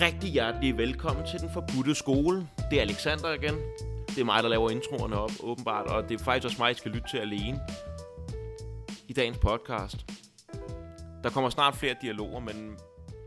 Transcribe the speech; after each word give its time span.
Rigtig 0.00 0.30
hjertelig 0.30 0.78
velkommen 0.78 1.26
til 1.26 1.40
Den 1.40 1.50
Forbudte 1.50 1.94
Skole. 1.94 2.48
Det 2.70 2.78
er 2.78 2.82
Alexander 2.82 3.32
igen. 3.32 3.54
Det 4.08 4.18
er 4.18 4.24
mig, 4.24 4.42
der 4.42 4.48
laver 4.48 4.70
introerne 4.70 5.16
op, 5.16 5.30
åbenbart, 5.42 5.86
og 5.86 6.08
det 6.08 6.20
er 6.20 6.24
faktisk 6.24 6.44
også 6.44 6.62
mig, 6.62 6.70
I 6.70 6.74
skal 6.74 6.90
lytte 6.90 7.08
til 7.08 7.18
alene 7.18 7.60
i 9.08 9.12
dagens 9.12 9.38
podcast. 9.38 9.96
Der 11.22 11.30
kommer 11.30 11.50
snart 11.50 11.74
flere 11.74 11.96
dialoger, 12.02 12.40
men 12.40 12.78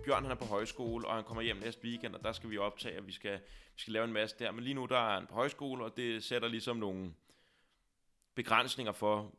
Bjørn 0.05 0.23
han 0.23 0.31
er 0.31 0.35
på 0.35 0.45
højskole, 0.45 1.07
og 1.07 1.15
han 1.15 1.23
kommer 1.23 1.41
hjem 1.43 1.57
næste 1.57 1.83
weekend, 1.83 2.15
og 2.15 2.23
der 2.23 2.31
skal 2.31 2.49
vi 2.49 2.57
optage, 2.57 2.99
og 2.99 3.07
vi 3.07 3.11
skal, 3.11 3.39
vi 3.75 3.79
skal 3.81 3.93
lave 3.93 4.05
en 4.05 4.13
masse 4.13 4.35
der. 4.39 4.51
Men 4.51 4.63
lige 4.63 4.73
nu 4.73 4.85
der 4.85 4.97
er 4.97 5.13
han 5.13 5.27
på 5.27 5.33
højskole, 5.33 5.83
og 5.83 5.97
det 5.97 6.23
sætter 6.23 6.47
ligesom 6.47 6.77
nogle 6.77 7.13
begrænsninger 8.35 8.91
for, 8.91 9.31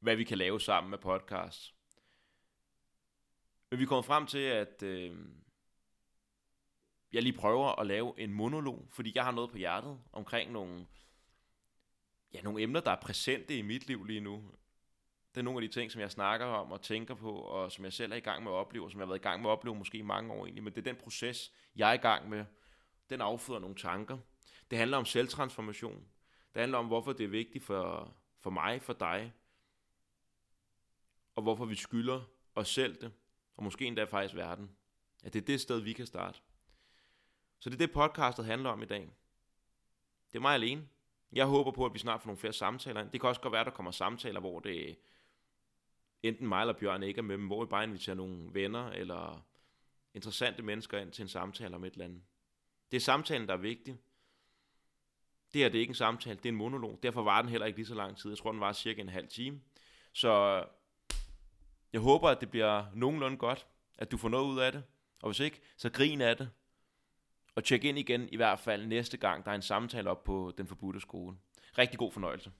hvad 0.00 0.16
vi 0.16 0.24
kan 0.24 0.38
lave 0.38 0.60
sammen 0.60 0.90
med 0.90 0.98
podcast. 0.98 1.74
Men 3.70 3.80
vi 3.80 3.84
kommer 3.84 4.02
frem 4.02 4.26
til, 4.26 4.38
at 4.38 4.82
øh, 4.82 5.16
jeg 7.12 7.22
lige 7.22 7.38
prøver 7.38 7.80
at 7.80 7.86
lave 7.86 8.20
en 8.20 8.32
monolog, 8.32 8.86
fordi 8.90 9.12
jeg 9.14 9.24
har 9.24 9.32
noget 9.32 9.50
på 9.50 9.56
hjertet 9.56 10.00
omkring 10.12 10.52
nogle, 10.52 10.86
ja, 12.32 12.42
nogle 12.42 12.62
emner, 12.62 12.80
der 12.80 12.90
er 12.90 13.00
præsente 13.00 13.58
i 13.58 13.62
mit 13.62 13.86
liv 13.86 14.04
lige 14.04 14.20
nu. 14.20 14.44
Det 15.34 15.40
er 15.40 15.42
nogle 15.42 15.62
af 15.62 15.68
de 15.68 15.74
ting, 15.74 15.90
som 15.90 16.00
jeg 16.00 16.10
snakker 16.10 16.46
om 16.46 16.72
og 16.72 16.82
tænker 16.82 17.14
på, 17.14 17.32
og 17.32 17.72
som 17.72 17.84
jeg 17.84 17.92
selv 17.92 18.12
er 18.12 18.16
i 18.16 18.20
gang 18.20 18.42
med 18.42 18.52
at 18.52 18.56
opleve, 18.56 18.84
og 18.84 18.90
som 18.90 19.00
jeg 19.00 19.06
har 19.06 19.10
været 19.10 19.20
i 19.20 19.22
gang 19.22 19.42
med 19.42 19.50
at 19.50 19.52
opleve 19.52 19.76
måske 19.76 19.98
i 19.98 20.02
mange 20.02 20.32
år 20.32 20.44
egentlig. 20.44 20.64
Men 20.64 20.72
det 20.72 20.78
er 20.78 20.92
den 20.92 21.02
proces, 21.02 21.52
jeg 21.76 21.90
er 21.90 21.94
i 21.94 21.96
gang 21.96 22.28
med. 22.28 22.44
Den 23.10 23.20
afføder 23.20 23.60
nogle 23.60 23.76
tanker. 23.76 24.18
Det 24.70 24.78
handler 24.78 24.96
om 24.96 25.04
selvtransformation. 25.04 26.04
Det 26.54 26.60
handler 26.60 26.78
om, 26.78 26.86
hvorfor 26.86 27.12
det 27.12 27.24
er 27.24 27.28
vigtigt 27.28 27.64
for, 27.64 28.14
for 28.40 28.50
mig, 28.50 28.82
for 28.82 28.92
dig, 28.92 29.32
og 31.34 31.42
hvorfor 31.42 31.64
vi 31.64 31.74
skylder 31.74 32.20
os 32.54 32.68
selv 32.68 33.00
det, 33.00 33.12
og 33.56 33.64
måske 33.64 33.86
endda 33.86 34.04
faktisk 34.04 34.34
verden. 34.34 34.70
At 35.24 35.32
det 35.32 35.42
er 35.42 35.46
det 35.46 35.60
sted, 35.60 35.80
vi 35.80 35.92
kan 35.92 36.06
starte. 36.06 36.40
Så 37.60 37.70
det 37.70 37.74
er 37.74 37.86
det, 37.86 37.92
podcastet 37.92 38.44
handler 38.44 38.70
om 38.70 38.82
i 38.82 38.86
dag. 38.86 39.10
Det 40.32 40.36
er 40.38 40.40
mig 40.40 40.54
alene. 40.54 40.88
Jeg 41.32 41.46
håber 41.46 41.70
på, 41.70 41.86
at 41.86 41.94
vi 41.94 41.98
snart 41.98 42.20
får 42.20 42.26
nogle 42.26 42.38
flere 42.38 42.52
samtaler. 42.52 43.10
Det 43.10 43.20
kan 43.20 43.28
også 43.28 43.40
godt 43.40 43.52
være, 43.52 43.60
at 43.60 43.66
der 43.66 43.72
kommer 43.72 43.90
samtaler, 43.90 44.40
hvor 44.40 44.60
det 44.60 44.98
enten 46.22 46.48
mig 46.48 46.60
eller 46.60 46.74
Bjørn 46.74 47.02
ikke 47.02 47.18
er 47.18 47.22
med, 47.22 47.36
men 47.36 47.46
hvor 47.46 47.64
vi 47.64 47.68
bare 47.68 47.84
inviterer 47.84 48.16
nogle 48.16 48.54
venner 48.54 48.90
eller 48.90 49.46
interessante 50.14 50.62
mennesker 50.62 50.98
ind 50.98 51.12
til 51.12 51.22
en 51.22 51.28
samtale 51.28 51.76
om 51.76 51.84
et 51.84 51.92
eller 51.92 52.04
andet. 52.04 52.22
Det 52.90 52.96
er 52.96 53.00
samtalen, 53.00 53.48
der 53.48 53.54
er 53.54 53.58
vigtig. 53.58 53.98
Det 55.52 55.60
her 55.60 55.68
det 55.68 55.78
er 55.78 55.80
ikke 55.80 55.90
en 55.90 55.94
samtale, 55.94 56.36
det 56.36 56.46
er 56.46 56.52
en 56.52 56.56
monolog. 56.56 56.98
Derfor 57.02 57.22
var 57.22 57.42
den 57.42 57.50
heller 57.50 57.66
ikke 57.66 57.78
lige 57.78 57.86
så 57.86 57.94
lang 57.94 58.16
tid. 58.16 58.30
Jeg 58.30 58.38
tror, 58.38 58.52
den 58.52 58.60
var 58.60 58.72
cirka 58.72 59.00
en 59.00 59.08
halv 59.08 59.28
time. 59.28 59.60
Så 60.12 60.64
jeg 61.92 62.00
håber, 62.00 62.28
at 62.28 62.40
det 62.40 62.50
bliver 62.50 62.86
nogenlunde 62.94 63.36
godt, 63.36 63.66
at 63.98 64.10
du 64.10 64.16
får 64.16 64.28
noget 64.28 64.46
ud 64.46 64.58
af 64.58 64.72
det. 64.72 64.84
Og 65.22 65.28
hvis 65.28 65.40
ikke, 65.40 65.60
så 65.76 65.90
grin 65.90 66.20
af 66.20 66.36
det. 66.36 66.50
Og 67.60 67.64
tjek 67.64 67.84
ind 67.84 67.98
igen 67.98 68.28
i 68.28 68.36
hvert 68.36 68.58
fald 68.58 68.86
næste 68.86 69.16
gang, 69.16 69.44
der 69.44 69.50
er 69.50 69.54
en 69.54 69.62
samtale 69.62 70.10
op 70.10 70.24
på 70.24 70.52
Den 70.58 70.66
Forbudte 70.66 71.00
Skole. 71.00 71.36
Rigtig 71.78 71.98
god 71.98 72.12
fornøjelse. 72.12 72.52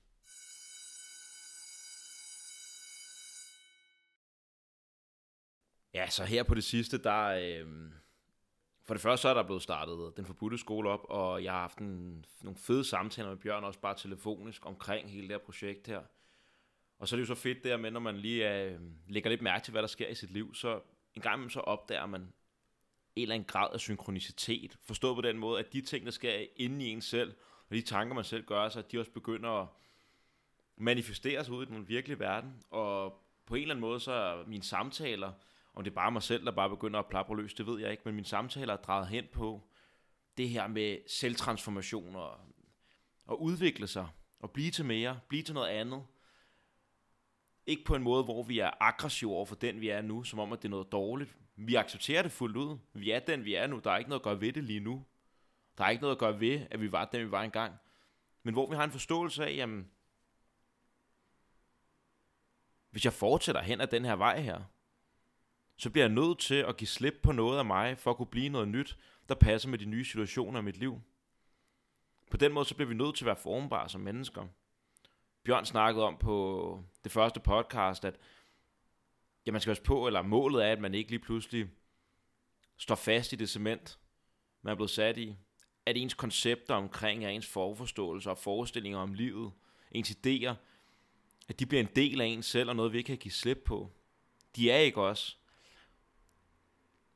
Ja, 5.95 6.11
så 6.11 6.25
her 6.25 6.43
på 6.43 6.55
det 6.55 6.65
sidste, 6.65 6.98
der... 6.98 7.25
Øh, 7.25 7.93
for 8.83 8.95
det 8.95 9.01
første 9.01 9.23
så 9.23 9.28
er 9.28 9.34
der 9.34 9.43
blevet 9.43 9.62
startet 9.62 10.17
Den 10.17 10.27
Forbudte 10.27 10.59
Skole 10.59 10.91
op, 10.91 11.05
og 11.05 11.45
jeg 11.45 11.53
har 11.53 11.61
haft 11.61 11.78
en, 11.78 12.25
nogle 12.43 12.59
fede 12.59 12.84
samtaler 12.84 13.28
med 13.28 13.39
Bjørn, 13.39 13.65
også 13.65 13.81
bare 13.81 13.97
telefonisk, 13.97 14.66
omkring 14.66 15.10
hele 15.10 15.28
det 15.28 15.31
her 15.31 15.44
projekt 15.44 15.87
her. 15.87 16.03
Og 16.99 17.09
så 17.09 17.15
er 17.15 17.16
det 17.16 17.28
jo 17.28 17.34
så 17.34 17.41
fedt 17.41 17.65
der 17.65 17.77
med, 17.77 17.91
når 17.91 18.00
man 18.00 18.16
lige 18.16 18.62
øh, 18.62 18.81
lægger 19.09 19.31
lidt 19.31 19.43
mærke 19.43 19.65
til, 19.65 19.72
hvad 19.72 19.83
der 19.83 19.89
sker 19.89 20.09
i 20.09 20.15
sit 20.15 20.31
liv, 20.31 20.55
så 20.55 20.81
en 21.15 21.22
gang 21.22 21.50
så 21.50 21.60
opdager 21.60 22.06
man 22.06 22.33
en 23.20 23.22
eller 23.22 23.34
anden 23.34 23.47
grad 23.47 23.69
af 23.72 23.81
synkronicitet. 23.81 24.78
Forstået 24.82 25.16
på 25.16 25.20
den 25.20 25.38
måde, 25.38 25.58
at 25.58 25.72
de 25.72 25.81
ting, 25.81 26.04
der 26.04 26.10
sker 26.10 26.47
inde 26.56 26.84
i 26.84 26.88
en 26.88 27.00
selv, 27.00 27.34
og 27.69 27.76
de 27.76 27.82
tanker, 27.82 28.14
man 28.14 28.25
selv 28.25 28.44
gør 28.44 28.69
sig, 28.69 28.84
at 28.84 28.92
de 28.92 28.98
også 28.98 29.12
begynder 29.12 29.50
at 29.50 29.66
manifestere 30.76 31.44
sig 31.44 31.54
ud 31.54 31.62
i 31.62 31.66
den 31.66 31.88
virkelige 31.88 32.19
verden. 32.19 32.62
Og 32.70 33.22
på 33.47 33.54
en 33.54 33.62
eller 33.62 33.75
anden 33.75 33.80
måde, 33.80 34.00
så 34.00 34.12
er 34.12 34.47
mine 34.47 34.62
samtaler, 34.62 35.32
om 35.75 35.84
det 35.84 35.91
er 35.91 35.94
bare 35.94 36.12
mig 36.12 36.22
selv, 36.22 36.44
der 36.44 36.53
bare 36.53 36.70
begynder 36.70 36.98
at 36.98 37.06
plapre 37.06 37.36
løs, 37.36 37.54
det 37.54 37.66
ved 37.66 37.80
jeg 37.80 37.91
ikke, 37.91 38.03
men 38.04 38.14
mine 38.14 38.26
samtaler 38.26 38.72
er 38.72 38.76
drejet 38.76 39.09
hen 39.09 39.25
på 39.32 39.62
det 40.36 40.48
her 40.48 40.66
med 40.66 40.98
selvtransformation 41.06 42.16
og, 42.16 42.36
og 43.26 43.42
udvikle 43.42 43.86
sig, 43.86 44.09
og 44.41 44.50
blive 44.50 44.70
til 44.70 44.84
mere, 44.84 45.20
blive 45.28 45.42
til 45.42 45.54
noget 45.54 45.69
andet, 45.69 46.03
ikke 47.66 47.84
på 47.84 47.94
en 47.94 48.03
måde, 48.03 48.25
hvor 48.25 48.42
vi 48.42 48.59
er 48.59 48.70
aggressive 48.80 49.30
over 49.30 49.47
for 49.47 49.54
den, 49.54 49.80
vi 49.80 49.88
er 49.88 50.03
nu, 50.03 50.22
som 50.22 50.38
om, 50.38 50.53
at 50.53 50.62
det 50.62 50.69
er 50.69 50.70
noget 50.70 50.92
dårligt. 50.92 51.36
Vi 51.62 51.75
accepterer 51.75 52.22
det 52.22 52.32
fuldt 52.32 52.56
ud. 52.56 52.78
Vi 52.93 53.10
er 53.10 53.19
den, 53.19 53.44
vi 53.44 53.54
er 53.54 53.66
nu. 53.66 53.81
Der 53.84 53.91
er 53.91 53.98
ikke 53.98 54.10
noget 54.10 54.21
at 54.21 54.25
gøre 54.25 54.41
ved 54.41 54.53
det 54.53 54.65
lige 54.65 54.81
nu. 54.81 55.04
Der 55.78 55.84
er 55.84 55.91
ikke 55.91 56.00
noget 56.00 56.15
at 56.15 56.19
gøre 56.19 56.41
ved, 56.41 56.66
at 56.71 56.81
vi 56.81 56.93
var 56.93 57.04
den, 57.04 57.26
vi 57.26 57.31
var 57.31 57.43
engang. 57.43 57.75
Men 58.43 58.54
hvor 58.54 58.71
vi 58.71 58.76
har 58.76 58.84
en 58.84 58.91
forståelse 58.91 59.47
af, 59.47 59.56
jamen, 59.56 59.91
hvis 62.91 63.04
jeg 63.04 63.12
fortsætter 63.12 63.62
hen 63.62 63.81
ad 63.81 63.87
den 63.87 64.04
her 64.04 64.16
vej 64.16 64.41
her, 64.41 64.60
så 65.76 65.91
bliver 65.91 66.04
jeg 66.04 66.15
nødt 66.15 66.38
til 66.38 66.54
at 66.54 66.76
give 66.76 66.88
slip 66.88 67.15
på 67.22 67.32
noget 67.32 67.59
af 67.59 67.65
mig, 67.65 67.98
for 67.98 68.10
at 68.10 68.16
kunne 68.16 68.27
blive 68.27 68.48
noget 68.48 68.69
nyt, 68.69 68.98
der 69.28 69.34
passer 69.34 69.69
med 69.69 69.78
de 69.78 69.84
nye 69.84 70.04
situationer 70.04 70.60
i 70.60 70.62
mit 70.62 70.77
liv. 70.77 71.00
På 72.31 72.37
den 72.37 72.53
måde, 72.53 72.65
så 72.65 72.75
bliver 72.75 72.88
vi 72.88 72.94
nødt 72.94 73.16
til 73.16 73.25
at 73.25 73.27
være 73.27 73.37
formbare 73.37 73.88
som 73.88 74.00
mennesker. 74.00 74.47
Bjørn 75.44 75.65
snakkede 75.65 76.06
om 76.06 76.16
på 76.16 76.84
det 77.04 77.12
første 77.12 77.41
podcast, 77.41 78.04
at 78.04 78.16
ja, 79.47 79.53
man 79.53 79.61
skal 79.61 79.71
også 79.71 79.83
på, 79.83 80.06
eller 80.06 80.23
målet 80.23 80.65
er, 80.65 80.73
at 80.73 80.81
man 80.81 80.95
ikke 80.95 81.11
lige 81.11 81.21
pludselig 81.21 81.69
står 82.77 82.95
fast 82.95 83.33
i 83.33 83.37
det 83.37 83.51
cement, 83.51 83.99
man 84.62 84.71
er 84.71 84.75
blevet 84.75 84.91
sat 84.91 85.19
i. 85.19 85.37
At 85.87 85.97
ens 85.97 86.15
koncepter 86.15 86.75
omkring, 86.75 87.25
ens 87.25 87.47
forforståelser 87.47 88.31
og 88.31 88.39
forestillinger 88.39 88.99
om 88.99 89.15
livet, 89.15 89.53
ens 89.93 90.11
idéer, 90.11 90.55
at 91.49 91.61
de 91.61 91.67
bliver 91.67 91.83
en 91.83 91.89
del 91.97 92.21
af 92.21 92.27
ens 92.27 92.47
selv, 92.47 92.69
og 92.69 92.77
noget 92.77 92.93
vi 92.93 92.99
ikke 92.99 93.06
kan 93.06 93.19
give 93.19 93.33
slip 93.33 93.62
på. 93.65 93.91
De 94.56 94.71
er 94.71 94.78
ikke 94.78 95.01
os. 95.01 95.39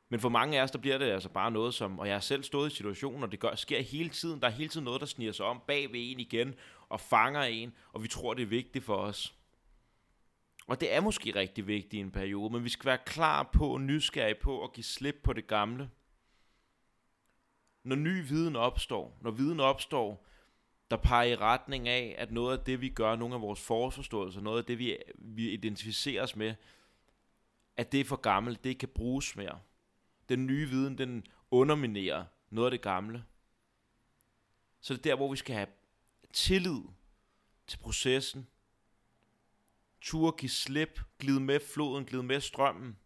Men 0.08 0.20
for 0.20 0.28
mange 0.28 0.58
af 0.58 0.62
os, 0.62 0.70
der 0.70 0.78
bliver 0.78 0.98
det 0.98 1.04
altså 1.04 1.28
bare 1.28 1.50
noget 1.50 1.74
som, 1.74 1.98
og 1.98 2.06
jeg 2.06 2.14
har 2.14 2.20
selv 2.20 2.42
stået 2.42 2.72
i 2.72 2.76
situationen, 2.76 3.22
og 3.22 3.32
det 3.32 3.40
gør, 3.40 3.54
sker 3.54 3.82
hele 3.82 4.08
tiden, 4.08 4.40
der 4.40 4.46
er 4.46 4.52
hele 4.52 4.68
tiden 4.68 4.84
noget, 4.84 5.00
der 5.00 5.06
sniger 5.06 5.32
sig 5.32 5.46
om 5.46 5.62
bag 5.66 5.92
ved 5.92 6.00
en 6.10 6.20
igen, 6.20 6.54
og 6.88 7.00
fanger 7.00 7.42
en, 7.42 7.74
og 7.92 8.02
vi 8.02 8.08
tror, 8.08 8.34
det 8.34 8.42
er 8.42 8.46
vigtigt 8.46 8.84
for 8.84 8.96
os. 8.96 9.34
Og 10.66 10.80
det 10.80 10.94
er 10.94 11.00
måske 11.00 11.34
rigtig 11.34 11.66
vigtigt 11.66 11.94
i 11.94 11.98
en 11.98 12.10
periode, 12.10 12.52
men 12.52 12.64
vi 12.64 12.68
skal 12.68 12.86
være 12.86 12.98
klar 13.06 13.42
på, 13.42 13.78
nysgerrige 13.78 14.34
på 14.34 14.64
at 14.64 14.72
give 14.72 14.84
slip 14.84 15.16
på 15.22 15.32
det 15.32 15.46
gamle. 15.46 15.90
Når 17.84 17.96
ny 17.96 18.28
viden 18.28 18.56
opstår, 18.56 19.18
når 19.20 19.30
viden 19.30 19.60
opstår, 19.60 20.26
der 20.90 20.96
peger 20.96 21.32
i 21.32 21.36
retning 21.36 21.88
af, 21.88 22.14
at 22.18 22.32
noget 22.32 22.58
af 22.58 22.64
det, 22.64 22.80
vi 22.80 22.88
gør, 22.88 23.16
nogle 23.16 23.34
af 23.34 23.40
vores 23.40 23.60
forforståelser, 23.60 24.40
noget 24.40 24.58
af 24.58 24.64
det, 24.64 24.78
vi, 24.78 24.98
vi 25.14 25.50
identificerer 25.50 26.22
os 26.22 26.36
med, 26.36 26.54
at 27.76 27.92
det 27.92 28.00
er 28.00 28.04
for 28.04 28.16
gammelt, 28.16 28.64
det 28.64 28.70
ikke 28.70 28.78
kan 28.78 28.88
bruges 28.88 29.36
mere. 29.36 29.60
Den 30.28 30.46
nye 30.46 30.68
viden, 30.68 30.98
den 30.98 31.26
underminerer 31.50 32.24
noget 32.50 32.66
af 32.66 32.70
det 32.70 32.82
gamle. 32.82 33.24
Så 34.80 34.94
det 34.94 34.98
er 34.98 35.02
der, 35.02 35.16
hvor 35.16 35.30
vi 35.30 35.36
skal 35.36 35.54
have 35.54 35.68
tillid 36.32 36.80
til 37.66 37.78
processen. 37.78 38.48
Tur 40.04 40.30
give 40.30 40.50
slip, 40.50 41.00
glide 41.18 41.40
med 41.40 41.60
floden, 41.60 42.04
glide 42.04 42.22
med 42.22 42.40
strømmen. 42.40 42.98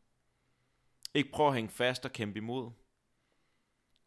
Ikke 1.15 1.31
prøve 1.31 1.49
at 1.49 1.55
hænge 1.55 1.71
fast 1.71 2.05
og 2.05 2.13
kæmpe 2.13 2.39
imod. 2.39 2.71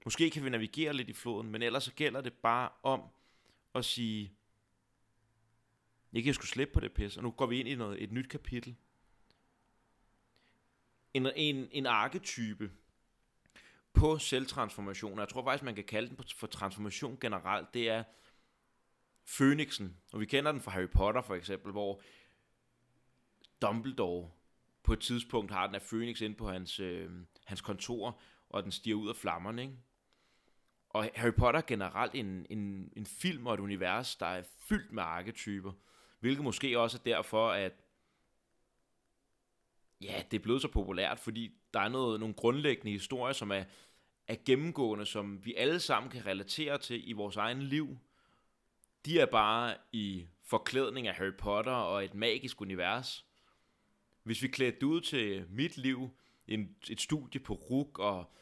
Måske 0.06 0.30
kan 0.30 0.44
vi 0.44 0.50
navigere 0.50 0.94
lidt 0.94 1.10
i 1.10 1.14
floden, 1.14 1.52
men 1.52 1.62
ellers 1.62 1.84
så 1.84 1.94
gælder 1.94 2.22
det 2.22 2.34
bare 2.34 2.70
om 2.84 3.02
at 3.76 3.86
sige, 3.86 4.34
jeg 6.14 6.24
kan 6.24 6.34
sgu 6.34 6.46
slippe 6.46 6.74
på 6.74 6.80
det 6.80 6.94
pis, 6.94 7.18
og 7.18 7.24
nu 7.24 7.32
går 7.32 7.46
vi 7.46 7.60
ind 7.60 7.70
i 7.70 7.76
noget, 7.76 8.04
et 8.04 8.12
nyt 8.12 8.30
kapitel. 8.30 8.76
En, 11.14 11.28
en, 11.36 11.70
en 11.72 11.86
arketype 11.86 12.72
på 13.94 14.18
selvtransformation, 14.18 15.14
og 15.14 15.20
jeg 15.20 15.30
tror 15.30 15.44
faktisk, 15.44 15.64
man 15.64 15.76
kan 15.76 15.84
kalde 15.84 16.10
den 16.10 16.18
for 16.36 16.48
transformation 16.48 17.18
generelt, 17.22 17.74
det 17.74 17.90
er 17.90 18.04
Fønixen, 19.26 19.98
og 20.14 20.20
vi 20.20 20.26
kender 20.26 20.52
den 20.52 20.62
fra 20.62 20.72
Harry 20.72 20.90
Potter 20.90 21.22
for 21.22 21.36
eksempel, 21.36 21.72
hvor 21.72 22.02
Dumbledore 23.62 24.30
på 24.84 24.94
et 24.94 25.00
tidspunkt 25.00 25.52
har 25.52 25.66
den 25.66 25.76
af 25.76 25.82
Phoenix 25.82 26.22
ind 26.22 26.36
på 26.36 26.52
hans, 26.52 26.80
øh, 26.80 27.10
hans 27.46 27.62
kontor, 27.62 28.20
og 28.50 28.64
den 28.64 28.72
stiger 28.72 28.96
ud 28.96 29.10
af 29.10 29.16
flammerne, 29.16 29.62
ikke? 29.62 29.76
Og 30.90 31.10
Harry 31.16 31.34
Potter 31.34 31.58
er 31.60 31.66
generelt 31.68 32.16
en, 32.16 32.46
en, 32.50 32.94
en 32.96 33.06
film 33.06 33.48
og 33.48 33.54
et 33.54 33.60
univers, 33.60 34.16
der 34.16 34.26
er 34.26 34.44
fyldt 34.60 34.92
med 34.92 35.04
arketyper, 35.04 35.72
hvilket 36.20 36.44
måske 36.44 36.80
også 36.80 36.98
er 36.98 37.04
derfor, 37.04 37.50
at 37.50 37.74
ja, 40.02 40.24
det 40.32 40.38
er 40.38 40.44
blevet 40.44 40.62
så 40.62 40.68
populært, 40.68 41.20
fordi 41.20 41.52
der 41.74 41.80
er 41.80 41.90
noget, 41.90 42.20
nogle 42.20 42.36
grundlæggende 42.36 42.92
historier, 42.92 43.34
som 43.34 43.52
er, 43.52 43.64
er 44.28 44.36
gennemgående, 44.46 45.06
som 45.06 45.46
vi 45.46 45.56
alle 45.56 45.80
sammen 45.80 46.12
kan 46.12 46.26
relatere 46.26 46.78
til 46.78 47.10
i 47.10 47.14
vores 47.14 47.38
egen 47.38 47.62
liv. 47.62 47.98
De 49.06 49.20
er 49.20 49.26
bare 49.26 49.78
i 49.92 50.28
forklædning 50.44 51.08
af 51.08 51.16
Harry 51.16 51.34
Potter 51.38 51.72
og 51.72 52.06
et 52.06 52.14
magisk 52.14 52.62
univers. 52.62 53.26
Hvis 54.24 54.42
vi 54.42 54.48
klædte 54.48 54.80
det 54.80 54.84
ud 54.84 55.02
til 55.02 55.46
mit 55.50 55.78
liv, 55.78 56.10
en, 56.48 56.76
et 56.90 57.02
studie 57.02 57.42
på 57.42 57.54
RUG 57.54 58.00
og 58.00 58.34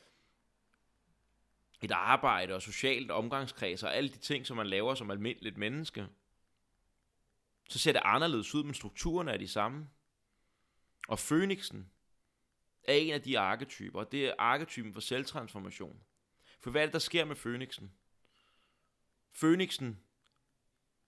et 1.81 1.91
arbejde 1.91 2.55
og 2.55 2.61
socialt 2.61 3.11
omgangskreds 3.11 3.83
og 3.83 3.95
alle 3.95 4.09
de 4.09 4.17
ting, 4.17 4.47
som 4.47 4.57
man 4.57 4.67
laver 4.67 4.95
som 4.95 5.11
almindeligt 5.11 5.57
menneske, 5.57 6.07
så 7.69 7.79
ser 7.79 7.91
det 7.91 8.01
anderledes 8.05 8.55
ud, 8.55 8.63
men 8.63 8.73
strukturerne 8.73 9.31
er 9.31 9.37
de 9.37 9.47
samme. 9.47 9.89
Og 11.07 11.19
Fønixen 11.19 11.91
er 12.83 12.93
en 12.93 13.13
af 13.13 13.21
de 13.21 13.39
arketyper, 13.39 13.99
og 13.99 14.11
det 14.11 14.25
er 14.25 14.33
arketypen 14.37 14.93
for 14.93 15.01
selvtransformation. 15.01 16.03
For 16.59 16.71
hvad 16.71 16.81
er 16.81 16.85
det, 16.85 16.93
der 16.93 16.99
sker 16.99 17.25
med 17.25 17.35
Fønixen? 17.35 17.91
Fønixen 19.31 19.99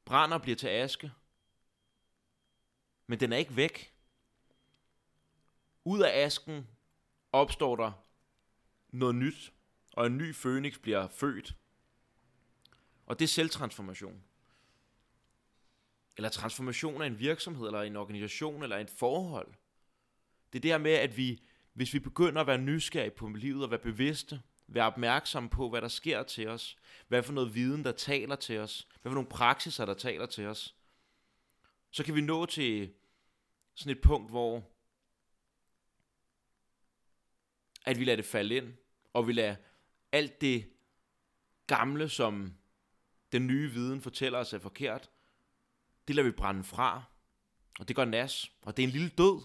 brænder 0.05 0.37
og 0.37 0.41
bliver 0.41 0.55
til 0.55 0.67
aske, 0.67 1.11
men 3.07 3.19
den 3.19 3.33
er 3.33 3.37
ikke 3.37 3.55
væk. 3.55 3.93
Ud 5.85 6.01
af 6.01 6.25
asken 6.25 6.67
opstår 7.31 7.75
der 7.75 7.91
noget 8.89 9.15
nyt, 9.15 9.53
og 9.91 10.07
en 10.07 10.17
ny 10.17 10.35
fønix 10.35 10.79
bliver 10.79 11.07
født. 11.07 11.55
Og 13.05 13.19
det 13.19 13.25
er 13.25 13.29
selvtransformation. 13.29 14.23
Eller 16.17 16.29
transformation 16.29 17.01
af 17.01 17.07
en 17.07 17.19
virksomhed, 17.19 17.65
eller 17.65 17.81
en 17.81 17.95
organisation, 17.95 18.63
eller 18.63 18.77
et 18.77 18.89
forhold. 18.89 19.53
Det 20.53 20.59
er 20.59 20.61
det 20.61 20.71
her 20.71 20.77
med, 20.77 20.91
at 20.91 21.17
vi, 21.17 21.43
hvis 21.73 21.93
vi 21.93 21.99
begynder 21.99 22.41
at 22.41 22.47
være 22.47 22.57
nysgerrige 22.57 23.11
på 23.11 23.27
livet 23.27 23.63
og 23.63 23.71
være 23.71 23.79
bevidste, 23.79 24.41
være 24.67 24.85
opmærksomme 24.85 25.49
på, 25.49 25.69
hvad 25.69 25.81
der 25.81 25.87
sker 25.87 26.23
til 26.23 26.47
os, 26.47 26.77
hvad 27.07 27.23
for 27.23 27.33
noget 27.33 27.55
viden, 27.55 27.83
der 27.83 27.91
taler 27.91 28.35
til 28.35 28.59
os, 28.59 28.87
hvad 29.01 29.09
for 29.09 29.13
nogle 29.13 29.29
praksiser, 29.29 29.85
der 29.85 29.93
taler 29.93 30.25
til 30.25 30.47
os, 30.47 30.75
så 31.91 32.03
kan 32.03 32.15
vi 32.15 32.21
nå 32.21 32.45
til 32.45 32.93
sådan 33.75 33.91
et 33.91 34.01
punkt, 34.01 34.29
hvor 34.29 34.70
at 37.85 37.99
vi 37.99 38.05
lader 38.05 38.15
det 38.15 38.25
falde 38.25 38.55
ind, 38.55 38.73
og 39.13 39.27
vi 39.27 39.33
lader 39.33 39.55
alt 40.11 40.41
det 40.41 40.69
gamle, 41.67 42.09
som 42.09 42.53
den 43.31 43.47
nye 43.47 43.71
viden 43.71 44.01
fortæller 44.01 44.39
os 44.39 44.53
er 44.53 44.59
forkert, 44.59 45.09
det 46.07 46.15
lader 46.15 46.27
vi 46.27 46.31
brænde 46.31 46.63
fra, 46.63 47.03
og 47.79 47.87
det 47.87 47.95
går 47.95 48.05
nas, 48.05 48.51
og 48.61 48.77
det 48.77 48.83
er 48.83 48.87
en 48.87 48.93
lille 48.93 49.09
død. 49.09 49.41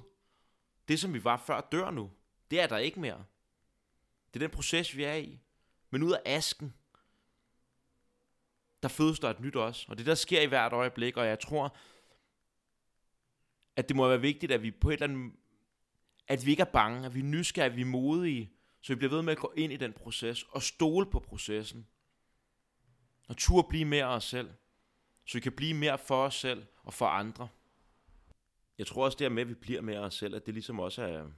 Det, 0.89 1.01
som 1.01 1.15
vi 1.15 1.25
var 1.25 1.37
før, 1.37 1.61
dør 1.61 1.91
nu. 1.91 2.11
Det 2.51 2.61
er 2.61 2.67
der 2.67 2.79
ikke 2.79 3.01
mere. 3.01 3.25
Det 4.35 4.43
er 4.43 4.47
den 4.49 4.55
proces, 4.55 4.97
vi 4.97 5.05
er 5.05 5.15
i. 5.15 5.41
Men 5.91 6.03
ud 6.03 6.13
af 6.13 6.21
asken, 6.25 6.75
der 8.83 8.89
fødes 8.89 9.21
der 9.21 9.31
et 9.31 9.41
nyt 9.41 9.57
også. 9.57 9.87
Og 9.89 9.99
det 9.99 10.07
der 10.07 10.15
sker 10.15 10.41
i 10.41 10.47
hvert 10.47 10.73
øjeblik, 10.73 11.17
og 11.17 11.27
jeg 11.27 11.41
tror, 11.41 11.77
at 13.77 13.89
det 13.89 13.97
må 13.97 14.09
være 14.09 14.21
vigtigt, 14.21 14.53
at 14.53 14.63
vi 14.63 14.71
på 14.71 14.91
et 14.91 14.93
eller 14.93 15.07
andet, 15.07 15.33
at 16.29 16.47
vi 16.47 16.51
ikke 16.51 16.61
er 16.61 16.73
bange, 16.73 17.07
at 17.07 17.15
vi 17.15 17.21
er 17.21 17.25
nysgerrige, 17.25 17.71
at 17.71 17.77
vi 17.77 17.81
er 17.81 17.87
modige, 17.87 18.53
så 18.81 18.93
vi 18.93 18.97
bliver 18.97 19.11
ved 19.11 19.23
med 19.23 19.33
at 19.33 19.39
gå 19.39 19.53
ind 19.57 19.73
i 19.73 19.77
den 19.77 19.93
proces 19.93 20.43
og 20.43 20.63
stole 20.63 21.11
på 21.11 21.21
processen. 21.21 21.87
Og 23.29 23.37
turde 23.37 23.69
blive 23.69 23.85
mere 23.85 24.07
os 24.07 24.25
selv, 24.25 24.51
så 25.25 25.39
vi 25.39 25.41
kan 25.41 25.53
blive 25.53 25.75
mere 25.75 25.99
for 25.99 26.25
os 26.25 26.35
selv 26.35 26.67
og 26.83 26.95
for 26.95 27.07
andre. 27.07 27.49
Jeg 28.79 28.87
tror 28.87 29.05
også, 29.05 29.17
det 29.19 29.33
med, 29.33 29.43
at 29.43 29.49
vi 29.49 29.55
bliver 29.55 29.81
mere 29.81 30.01
os 30.01 30.15
selv, 30.15 30.35
at 30.35 30.47
det 30.47 30.55
ligesom 30.55 30.81
også 30.81 31.03
er, 31.03 31.31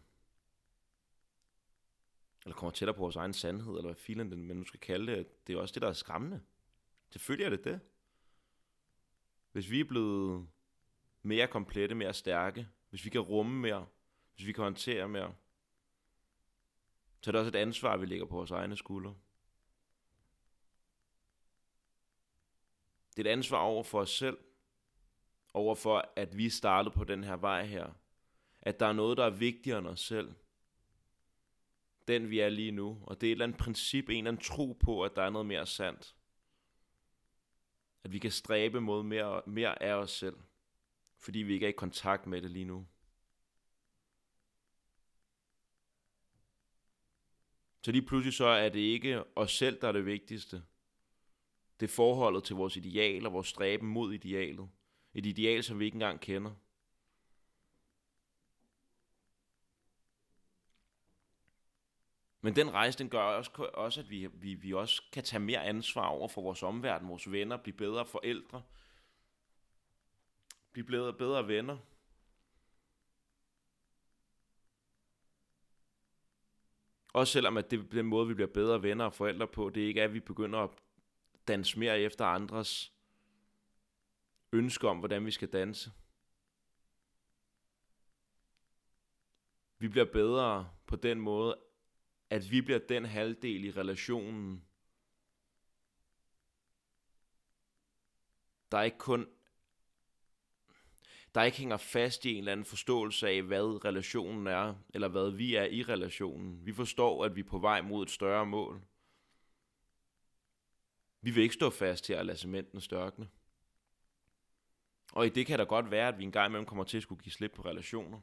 eller 2.44 2.56
kommer 2.56 2.70
tættere 2.70 2.94
på 2.94 3.00
vores 3.00 3.16
egen 3.16 3.32
sandhed, 3.32 3.72
eller 3.72 3.88
hvad 3.88 3.94
filen 3.94 4.32
den, 4.32 4.44
men 4.44 4.56
nu 4.56 4.64
skal 4.64 4.80
kalde 4.80 5.12
det, 5.12 5.46
det 5.46 5.54
er 5.54 5.60
også 5.60 5.72
det, 5.72 5.82
der 5.82 5.88
er 5.88 5.92
skræmmende. 5.92 6.40
Selvfølgelig 7.10 7.44
er 7.44 7.50
det 7.50 7.64
det. 7.64 7.80
Hvis 9.52 9.70
vi 9.70 9.80
er 9.80 9.84
blevet 9.84 10.48
mere 11.22 11.46
komplette, 11.46 11.94
mere 11.94 12.14
stærke, 12.14 12.68
hvis 12.90 13.04
vi 13.04 13.10
kan 13.10 13.20
rumme 13.20 13.60
mere, 13.60 13.86
hvis 14.38 14.46
vi 14.46 14.52
kan 14.52 14.64
håndtere 14.64 15.08
mere, 15.08 15.34
så 17.20 17.30
er 17.30 17.32
det 17.32 17.38
også 17.38 17.48
et 17.48 17.56
ansvar, 17.56 17.96
vi 17.96 18.06
lægger 18.06 18.26
på 18.26 18.36
vores 18.36 18.50
egne 18.50 18.76
skuldre. 18.76 19.14
Det 23.16 23.26
er 23.26 23.30
et 23.30 23.32
ansvar 23.32 23.58
over 23.58 23.82
for 23.82 24.00
os 24.00 24.10
selv, 24.10 24.38
over 25.54 25.74
for, 25.74 26.12
at 26.16 26.36
vi 26.36 26.50
startede 26.50 26.94
på 26.94 27.04
den 27.04 27.24
her 27.24 27.36
vej 27.36 27.64
her. 27.64 27.92
At 28.60 28.80
der 28.80 28.86
er 28.86 28.92
noget, 28.92 29.18
der 29.18 29.24
er 29.24 29.30
vigtigere 29.30 29.78
end 29.78 29.86
os 29.86 30.00
selv. 30.00 30.34
Den 32.08 32.30
vi 32.30 32.40
er 32.40 32.48
lige 32.48 32.72
nu. 32.72 32.98
Og 33.02 33.20
det 33.20 33.26
er 33.26 33.30
et 33.30 33.32
eller 33.32 33.44
andet 33.44 33.60
princip, 33.60 34.08
en 34.08 34.16
eller 34.16 34.30
anden 34.30 34.42
tro 34.42 34.72
på, 34.72 35.04
at 35.04 35.16
der 35.16 35.22
er 35.22 35.30
noget 35.30 35.46
mere 35.46 35.66
sandt. 35.66 36.16
At 38.04 38.12
vi 38.12 38.18
kan 38.18 38.30
stræbe 38.30 38.80
mod 38.80 39.02
mere, 39.02 39.42
mere 39.46 39.82
af 39.82 39.94
os 39.94 40.10
selv. 40.10 40.36
Fordi 41.16 41.38
vi 41.38 41.54
ikke 41.54 41.66
er 41.66 41.70
i 41.70 41.72
kontakt 41.72 42.26
med 42.26 42.42
det 42.42 42.50
lige 42.50 42.64
nu. 42.64 42.86
Så 47.88 47.92
lige 47.92 48.06
pludselig 48.06 48.34
så 48.34 48.46
er 48.46 48.68
det 48.68 48.80
ikke 48.80 49.24
os 49.36 49.52
selv, 49.52 49.80
der 49.80 49.88
er 49.88 49.92
det 49.92 50.06
vigtigste. 50.06 50.62
Det 51.80 51.90
er 51.90 51.94
forholdet 51.94 52.44
til 52.44 52.56
vores 52.56 52.76
ideal 52.76 53.26
og 53.26 53.32
vores 53.32 53.46
stræben 53.46 53.88
mod 53.88 54.12
idealet. 54.12 54.68
Et 55.14 55.26
ideal, 55.26 55.64
som 55.64 55.78
vi 55.78 55.84
ikke 55.84 55.94
engang 55.94 56.20
kender. 56.20 56.54
Men 62.40 62.56
den 62.56 62.70
rejse, 62.70 62.98
den 62.98 63.10
gør 63.10 63.22
også, 63.22 63.50
også 63.74 64.00
at 64.00 64.10
vi, 64.10 64.26
vi, 64.26 64.54
vi 64.54 64.72
også 64.72 65.02
kan 65.12 65.24
tage 65.24 65.40
mere 65.40 65.64
ansvar 65.64 66.06
over 66.06 66.28
for 66.28 66.42
vores 66.42 66.62
omverden, 66.62 67.08
vores 67.08 67.32
venner, 67.32 67.56
blive 67.56 67.76
bedre 67.76 68.06
forældre, 68.06 68.62
blive 70.72 70.86
bedre, 70.86 71.12
bedre 71.12 71.48
venner, 71.48 71.78
Også 77.12 77.32
selvom 77.32 77.56
at 77.56 77.70
det 77.70 77.92
den 77.92 78.06
måde, 78.06 78.28
vi 78.28 78.34
bliver 78.34 78.48
bedre 78.48 78.82
venner 78.82 79.04
og 79.04 79.14
forældre 79.14 79.48
på, 79.48 79.70
det 79.70 79.80
ikke 79.80 80.00
er, 80.00 80.04
at 80.04 80.14
vi 80.14 80.20
begynder 80.20 80.58
at 80.58 80.70
danse 81.48 81.78
mere 81.78 82.00
efter 82.00 82.24
andres 82.24 82.92
ønsker 84.52 84.88
om, 84.88 84.98
hvordan 84.98 85.26
vi 85.26 85.30
skal 85.30 85.48
danse. 85.52 85.92
Vi 89.78 89.88
bliver 89.88 90.12
bedre 90.12 90.70
på 90.86 90.96
den 90.96 91.20
måde, 91.20 91.58
at 92.30 92.50
vi 92.50 92.60
bliver 92.60 92.78
den 92.88 93.04
halvdel 93.04 93.64
i 93.64 93.70
relationen, 93.70 94.64
der 98.72 98.82
ikke 98.82 98.98
kun 98.98 99.28
der 101.34 101.42
ikke 101.42 101.58
hænger 101.58 101.76
fast 101.76 102.24
i 102.24 102.32
en 102.32 102.38
eller 102.38 102.52
anden 102.52 102.66
forståelse 102.66 103.28
af, 103.28 103.42
hvad 103.42 103.84
relationen 103.84 104.46
er, 104.46 104.74
eller 104.94 105.08
hvad 105.08 105.30
vi 105.30 105.54
er 105.54 105.64
i 105.64 105.82
relationen. 105.82 106.66
Vi 106.66 106.72
forstår, 106.72 107.24
at 107.24 107.36
vi 107.36 107.40
er 107.40 107.44
på 107.44 107.58
vej 107.58 107.82
mod 107.82 108.02
et 108.02 108.10
større 108.10 108.46
mål. 108.46 108.82
Vi 111.20 111.30
vil 111.30 111.42
ikke 111.42 111.54
stå 111.54 111.70
fast 111.70 112.04
til 112.04 112.12
at 112.12 112.26
lade 112.26 112.38
cementen 112.38 112.80
størkne. 112.80 113.28
Og 115.12 115.26
i 115.26 115.28
det 115.28 115.46
kan 115.46 115.58
der 115.58 115.64
godt 115.64 115.90
være, 115.90 116.08
at 116.08 116.18
vi 116.18 116.24
en 116.24 116.32
gang 116.32 116.50
imellem 116.50 116.66
kommer 116.66 116.84
til 116.84 116.96
at 116.96 117.02
skulle 117.02 117.22
give 117.22 117.32
slip 117.32 117.52
på 117.52 117.62
relationer. 117.62 118.20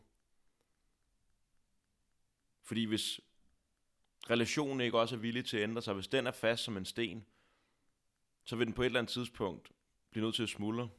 Fordi 2.64 2.84
hvis 2.84 3.22
relationen 4.30 4.82
ikke 4.82 5.00
også 5.00 5.16
er 5.16 5.20
villig 5.20 5.46
til 5.46 5.58
at 5.58 5.64
ændre 5.64 5.82
sig, 5.82 5.94
hvis 5.94 6.08
den 6.08 6.28
er 6.28 6.32
fast 6.32 6.64
som 6.64 6.78
en 6.78 6.86
sten, 6.86 7.26
så 8.44 8.56
vil 8.56 8.68
den 8.68 8.74
på 8.74 8.82
et 8.82 8.86
eller 8.86 9.00
andet 9.00 9.14
tidspunkt 9.14 9.72
blive 10.12 10.24
nødt 10.24 10.36
til 10.36 10.44
at 10.44 10.50
smuldre. 10.50 10.90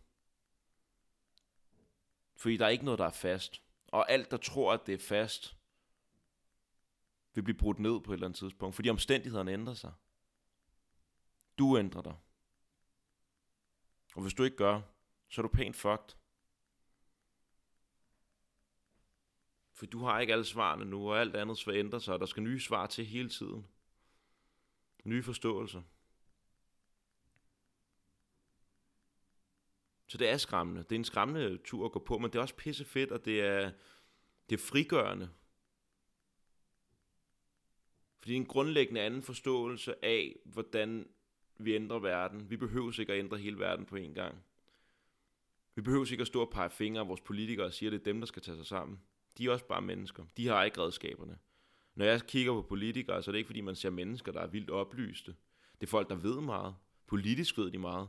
Fordi 2.37 2.57
der 2.57 2.65
er 2.65 2.69
ikke 2.69 2.85
noget, 2.85 2.99
der 2.99 3.05
er 3.05 3.11
fast. 3.11 3.63
Og 3.89 4.11
alt, 4.11 4.31
der 4.31 4.37
tror, 4.37 4.73
at 4.73 4.87
det 4.87 4.95
er 4.95 4.99
fast, 4.99 5.57
vil 7.35 7.43
blive 7.43 7.57
brudt 7.57 7.79
ned 7.79 8.01
på 8.01 8.13
et 8.13 8.17
eller 8.17 8.27
andet 8.27 8.39
tidspunkt. 8.39 8.75
Fordi 8.75 8.89
omstændighederne 8.89 9.53
ændrer 9.53 9.75
sig. 9.75 9.93
Du 11.59 11.79
ændrer 11.79 12.03
dig. 12.03 12.17
Og 14.15 14.23
hvis 14.23 14.35
du 14.35 14.43
ikke 14.43 14.57
gør, 14.57 14.81
så 15.29 15.41
er 15.41 15.43
du 15.43 15.49
pænt 15.49 15.77
fucked. 15.77 16.17
For 19.73 19.87
du 19.87 20.05
har 20.05 20.21
ikke 20.21 20.33
alle 20.33 20.45
svarene 20.45 20.85
nu, 20.85 21.11
og 21.11 21.21
alt 21.21 21.37
andet 21.37 21.59
skal 21.59 21.77
ændre 21.77 22.01
sig, 22.01 22.15
og 22.15 22.21
der 22.21 22.27
skal 22.27 22.43
nye 22.43 22.61
svar 22.61 22.87
til 22.87 23.07
hele 23.07 23.29
tiden. 23.29 23.69
Nye 25.05 25.23
forståelser. 25.23 25.83
Så 30.17 30.19
det 30.19 30.29
er 30.29 30.37
skræmmende. 30.37 30.83
Det 30.83 30.93
er 30.93 30.97
en 30.97 31.05
skræmmende 31.05 31.59
tur 31.65 31.85
at 31.85 31.93
gå 31.93 31.99
på, 31.99 32.19
men 32.19 32.31
det 32.31 32.39
er 32.39 32.43
også 32.43 32.55
pisse 32.55 32.85
fedt, 32.85 33.13
og 33.13 33.25
det 33.25 33.41
er, 33.41 33.73
det 34.51 34.57
er 34.57 34.63
frigørende. 34.63 35.31
Fordi 38.19 38.33
det 38.33 38.37
er 38.37 38.41
en 38.41 38.47
grundlæggende 38.47 39.01
anden 39.01 39.23
forståelse 39.23 40.05
af, 40.05 40.37
hvordan 40.45 41.09
vi 41.59 41.75
ændrer 41.75 41.99
verden. 41.99 42.51
Vi 42.51 42.57
behøver 42.57 43.01
ikke 43.01 43.13
at 43.13 43.19
ændre 43.19 43.39
hele 43.39 43.59
verden 43.59 43.87
på 43.87 43.97
en 43.97 44.15
gang. 44.15 44.45
Vi 45.75 45.83
behøver 45.83 46.11
ikke 46.11 46.21
at 46.21 46.27
stå 46.27 46.41
og 46.41 46.51
pege 46.51 46.71
fingre 46.71 47.01
af 47.01 47.09
vores 47.09 47.21
politikere 47.21 47.67
og 47.67 47.73
sige, 47.73 47.87
at 47.87 47.93
det 47.93 48.01
er 48.01 48.05
dem, 48.05 48.21
der 48.21 48.27
skal 48.27 48.43
tage 48.43 48.57
sig 48.57 48.67
sammen. 48.67 49.01
De 49.39 49.47
er 49.47 49.51
også 49.51 49.67
bare 49.67 49.83
mennesker. 49.83 50.25
De 50.37 50.47
har 50.47 50.65
ikke 50.65 50.81
redskaberne. 50.81 51.39
Når 51.95 52.05
jeg 52.05 52.23
kigger 52.23 52.53
på 52.53 52.63
politikere, 52.63 53.23
så 53.23 53.31
er 53.31 53.33
det 53.33 53.39
ikke 53.39 53.49
fordi, 53.49 53.61
man 53.61 53.77
ser 53.77 53.91
mennesker, 53.91 54.33
der 54.33 54.41
er 54.41 54.47
vildt 54.47 54.71
oplyste. 54.71 55.35
Det 55.81 55.87
er 55.87 55.91
folk, 55.91 56.09
der 56.09 56.17
ved 56.17 56.41
meget. 56.41 56.75
Politisk 57.07 57.59
ved 57.59 57.71
de 57.71 57.79
meget 57.79 58.09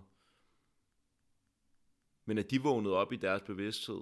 men 2.27 2.37
at 2.37 2.51
de 2.51 2.61
vågnede 2.61 2.95
op 2.95 3.13
i 3.13 3.15
deres 3.15 3.41
bevidsthed? 3.41 4.01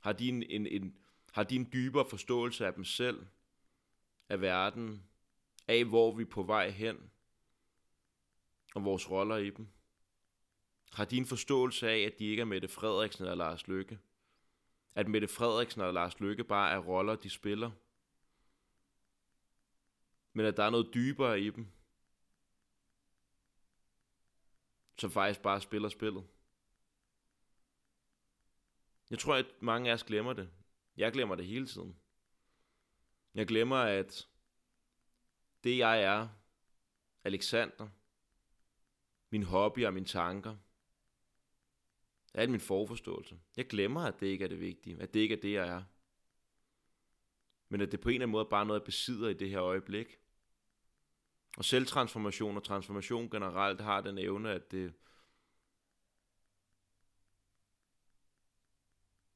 Har 0.00 0.12
de 0.12 0.28
en, 0.28 0.42
en, 0.42 0.66
en, 0.66 0.96
har 1.32 1.42
de 1.42 1.56
en 1.56 1.70
dybere 1.72 2.08
forståelse 2.10 2.66
af 2.66 2.74
dem 2.74 2.84
selv, 2.84 3.26
af 4.28 4.40
verden, 4.40 5.02
af 5.66 5.84
hvor 5.84 6.14
vi 6.14 6.22
er 6.22 6.26
på 6.26 6.42
vej 6.42 6.70
hen, 6.70 7.10
og 8.74 8.84
vores 8.84 9.10
roller 9.10 9.36
i 9.36 9.50
dem? 9.50 9.68
Har 10.92 11.04
de 11.04 11.16
en 11.16 11.26
forståelse 11.26 11.88
af, 11.88 11.98
at 11.98 12.18
de 12.18 12.24
ikke 12.24 12.40
er 12.40 12.44
Mette 12.44 12.68
Frederiksen 12.68 13.24
eller 13.24 13.34
Lars 13.34 13.68
Lykke? 13.68 13.98
At 14.94 15.08
Mette 15.08 15.28
Frederiksen 15.28 15.80
og 15.80 15.94
Lars 15.94 16.20
Lykke 16.20 16.44
bare 16.44 16.70
er 16.70 16.78
roller, 16.78 17.16
de 17.16 17.30
spiller? 17.30 17.70
Men 20.32 20.46
at 20.46 20.56
der 20.56 20.62
er 20.62 20.70
noget 20.70 20.94
dybere 20.94 21.40
i 21.40 21.50
dem, 21.50 21.66
som 24.98 25.10
faktisk 25.10 25.42
bare 25.42 25.60
spiller 25.60 25.88
spillet. 25.88 26.24
Jeg 29.12 29.20
tror, 29.20 29.34
at 29.34 29.46
mange 29.60 29.90
af 29.90 29.94
os 29.94 30.04
glemmer 30.04 30.32
det. 30.32 30.50
Jeg 30.96 31.12
glemmer 31.12 31.34
det 31.34 31.46
hele 31.46 31.66
tiden. 31.66 31.96
Jeg 33.34 33.46
glemmer, 33.46 33.76
at 33.76 34.28
det 35.64 35.78
jeg 35.78 36.02
er, 36.02 36.28
Alexander, 37.24 37.88
min 39.30 39.42
hobby 39.42 39.86
og 39.86 39.94
mine 39.94 40.06
tanker, 40.06 40.56
er 42.34 42.46
min 42.46 42.60
forforståelse. 42.60 43.40
Jeg 43.56 43.66
glemmer, 43.66 44.00
at 44.00 44.20
det 44.20 44.26
ikke 44.26 44.44
er 44.44 44.48
det 44.48 44.60
vigtige, 44.60 45.02
at 45.02 45.14
det 45.14 45.20
ikke 45.20 45.36
er 45.36 45.40
det, 45.40 45.52
jeg 45.52 45.68
er. 45.68 45.82
Men 47.68 47.80
at 47.80 47.92
det 47.92 48.00
på 48.00 48.08
en 48.08 48.14
eller 48.14 48.24
anden 48.24 48.32
måde 48.32 48.46
bare 48.50 48.66
noget, 48.66 48.80
jeg 48.80 48.84
besidder 48.84 49.28
i 49.28 49.34
det 49.34 49.50
her 49.50 49.62
øjeblik. 49.62 50.18
Og 51.56 51.64
selvtransformation 51.64 52.56
og 52.56 52.64
transformation 52.64 53.30
generelt 53.30 53.80
har 53.80 54.00
den 54.00 54.18
evne, 54.18 54.50
at 54.50 54.70
det 54.70 54.94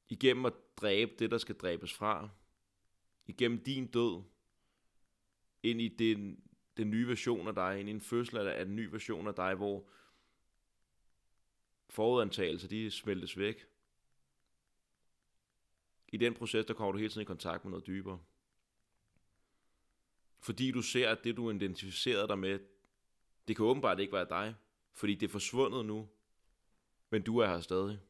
igennem 0.09 0.45
at 0.45 0.55
dræbe 0.77 1.13
det, 1.19 1.31
der 1.31 1.39
skal 1.39 1.55
dræbes 1.55 1.93
fra, 1.93 2.29
igennem 3.27 3.65
din 3.65 3.87
død, 3.87 4.23
ind 5.63 5.81
i 5.81 5.89
den, 5.89 6.43
den 6.77 6.91
nye 6.91 7.09
version 7.09 7.49
af 7.49 7.55
dig, 7.55 7.81
ind 7.81 7.89
i 7.89 7.93
en 7.93 8.01
fødsel 8.01 8.37
af 8.37 8.67
den 8.67 8.77
nye 8.77 8.93
version 8.93 9.27
af 9.27 9.35
dig, 9.35 9.55
hvor 9.55 9.89
forudantagelser, 11.91 12.69
de 12.69 12.91
smeltes 12.91 13.39
væk. 13.39 13.67
I 16.09 16.17
den 16.17 16.35
proces, 16.35 16.67
der 16.67 16.75
kommer 16.75 16.93
du 16.93 16.99
hele 16.99 17.11
tiden 17.11 17.23
i 17.23 17.25
kontakt 17.25 17.65
med 17.65 17.71
noget 17.71 17.87
dybere. 17.87 18.21
Fordi 20.41 20.71
du 20.71 20.83
ser, 20.83 21.11
at 21.11 21.25
det, 21.25 21.37
du 21.37 21.51
identificerede 21.51 22.29
dig 22.29 22.39
med, 22.39 22.59
det 23.49 23.57
kan 23.57 23.65
åbenbart 23.65 24.01
ikke 24.01 24.13
være 24.13 24.29
dig, 24.29 24.55
fordi 24.93 25.15
det 25.15 25.27
er 25.27 25.33
forsvundet 25.33 25.87
nu, 25.87 26.09
men 27.11 27.23
du 27.23 27.39
er 27.39 27.47
her 27.47 27.61
stadig. 27.61 28.01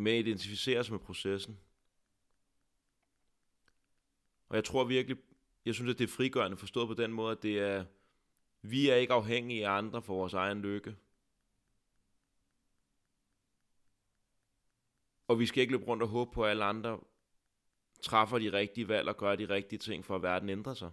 Med 0.00 0.12
at 0.12 0.26
identificere 0.26 0.84
sig 0.84 0.92
med 0.92 1.00
processen. 1.00 1.58
Og 4.48 4.56
jeg 4.56 4.64
tror 4.64 4.84
virkelig, 4.84 5.16
jeg 5.64 5.74
synes, 5.74 5.90
at 5.90 5.98
det 5.98 6.04
er 6.04 6.08
frigørende 6.08 6.56
forstået 6.56 6.88
på 6.88 6.94
den 6.94 7.12
måde, 7.12 7.32
at 7.32 7.42
det 7.42 7.58
er, 7.58 7.84
vi 8.62 8.88
er 8.88 8.94
ikke 8.94 9.12
afhængige 9.12 9.66
af 9.66 9.70
andre 9.70 10.02
for 10.02 10.14
vores 10.14 10.34
egen 10.34 10.62
lykke. 10.62 10.96
Og 15.28 15.38
vi 15.38 15.46
skal 15.46 15.60
ikke 15.60 15.72
løbe 15.72 15.84
rundt 15.84 16.02
og 16.02 16.08
håbe 16.08 16.30
på, 16.32 16.44
at 16.44 16.50
alle 16.50 16.64
andre 16.64 17.00
træffer 18.02 18.38
de 18.38 18.52
rigtige 18.52 18.88
valg 18.88 19.08
og 19.08 19.16
gør 19.16 19.36
de 19.36 19.48
rigtige 19.48 19.78
ting, 19.78 20.04
for 20.04 20.16
at 20.16 20.22
verden 20.22 20.48
ændrer 20.48 20.74
sig. 20.74 20.90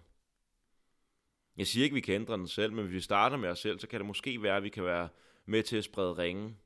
Jeg 1.56 1.66
siger 1.66 1.84
ikke, 1.84 1.94
at 1.94 1.96
vi 1.96 2.00
kan 2.00 2.14
ændre 2.14 2.36
den 2.36 2.48
selv, 2.48 2.72
men 2.72 2.84
hvis 2.84 2.94
vi 2.94 3.00
starter 3.00 3.36
med 3.36 3.48
os 3.48 3.58
selv, 3.58 3.78
så 3.78 3.86
kan 3.88 4.00
det 4.00 4.06
måske 4.06 4.42
være, 4.42 4.56
at 4.56 4.62
vi 4.62 4.68
kan 4.68 4.84
være 4.84 5.08
med 5.46 5.62
til 5.62 5.76
at 5.76 5.84
sprede 5.84 6.12
ringen 6.12 6.58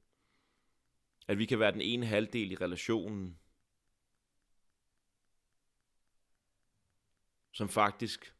at 1.27 1.39
vi 1.39 1.47
kan 1.47 1.59
være 1.59 1.73
den 1.73 1.81
ene 1.81 2.07
halvdel 2.07 2.53
i 2.53 2.55
relationen, 2.55 3.39
som 7.53 7.69
faktisk 7.69 8.35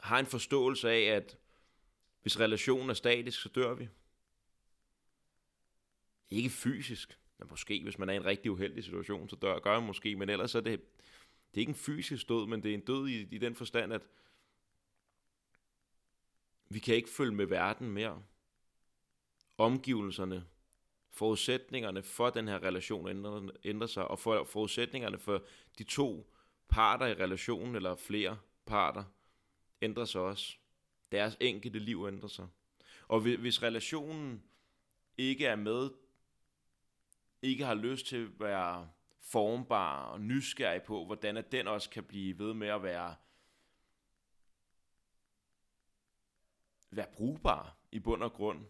har 0.00 0.18
en 0.18 0.26
forståelse 0.26 0.90
af, 0.90 1.00
at 1.00 1.38
hvis 2.22 2.40
relationen 2.40 2.90
er 2.90 2.94
statisk, 2.94 3.40
så 3.40 3.48
dør 3.48 3.74
vi. 3.74 3.88
Ikke 6.30 6.50
fysisk, 6.50 7.18
men 7.38 7.48
måske 7.50 7.82
hvis 7.82 7.98
man 7.98 8.08
er 8.08 8.12
i 8.12 8.16
en 8.16 8.24
rigtig 8.24 8.50
uheldig 8.50 8.84
situation, 8.84 9.28
så 9.28 9.36
dør, 9.36 9.58
gør 9.58 9.78
man 9.78 9.86
måske, 9.86 10.16
men 10.16 10.28
ellers 10.28 10.54
er 10.54 10.60
det, 10.60 10.80
det 11.50 11.56
er 11.56 11.60
ikke 11.60 11.70
en 11.70 11.74
fysisk 11.74 12.28
død, 12.28 12.46
men 12.46 12.62
det 12.62 12.70
er 12.70 12.74
en 12.74 12.84
død 12.84 13.08
i, 13.08 13.20
i 13.34 13.38
den 13.38 13.54
forstand, 13.54 13.92
at 13.92 14.02
vi 16.68 16.78
kan 16.78 16.94
ikke 16.94 17.10
følge 17.10 17.34
med 17.34 17.46
verden 17.46 17.90
mere 17.90 18.22
omgivelserne, 19.58 20.44
forudsætningerne 21.10 22.02
for 22.02 22.30
den 22.30 22.48
her 22.48 22.62
relation 22.62 23.08
ændrer, 23.08 23.48
ændrer 23.64 23.86
sig, 23.86 24.08
og 24.08 24.18
for 24.18 24.44
forudsætningerne 24.44 25.18
for 25.18 25.42
de 25.78 25.84
to 25.84 26.30
parter 26.68 27.06
i 27.06 27.14
relationen, 27.14 27.76
eller 27.76 27.96
flere 27.96 28.38
parter, 28.66 29.04
ændrer 29.82 30.04
sig 30.04 30.20
også. 30.20 30.56
Deres 31.12 31.36
enkelte 31.40 31.78
liv 31.78 32.06
ændrer 32.08 32.28
sig. 32.28 32.48
Og 33.08 33.20
hvis 33.20 33.62
relationen 33.62 34.42
ikke 35.18 35.46
er 35.46 35.56
med, 35.56 35.90
ikke 37.42 37.64
har 37.64 37.74
lyst 37.74 38.06
til 38.06 38.16
at 38.16 38.40
være 38.40 38.88
formbar 39.20 40.04
og 40.04 40.20
nysgerrig 40.20 40.82
på, 40.82 41.04
hvordan 41.04 41.36
at 41.36 41.52
den 41.52 41.68
også 41.68 41.90
kan 41.90 42.04
blive 42.04 42.38
ved 42.38 42.54
med 42.54 42.68
at 42.68 42.82
være, 42.82 43.14
være 46.90 47.06
brugbar 47.12 47.76
i 47.92 47.98
bund 47.98 48.22
og 48.22 48.32
grund, 48.32 48.66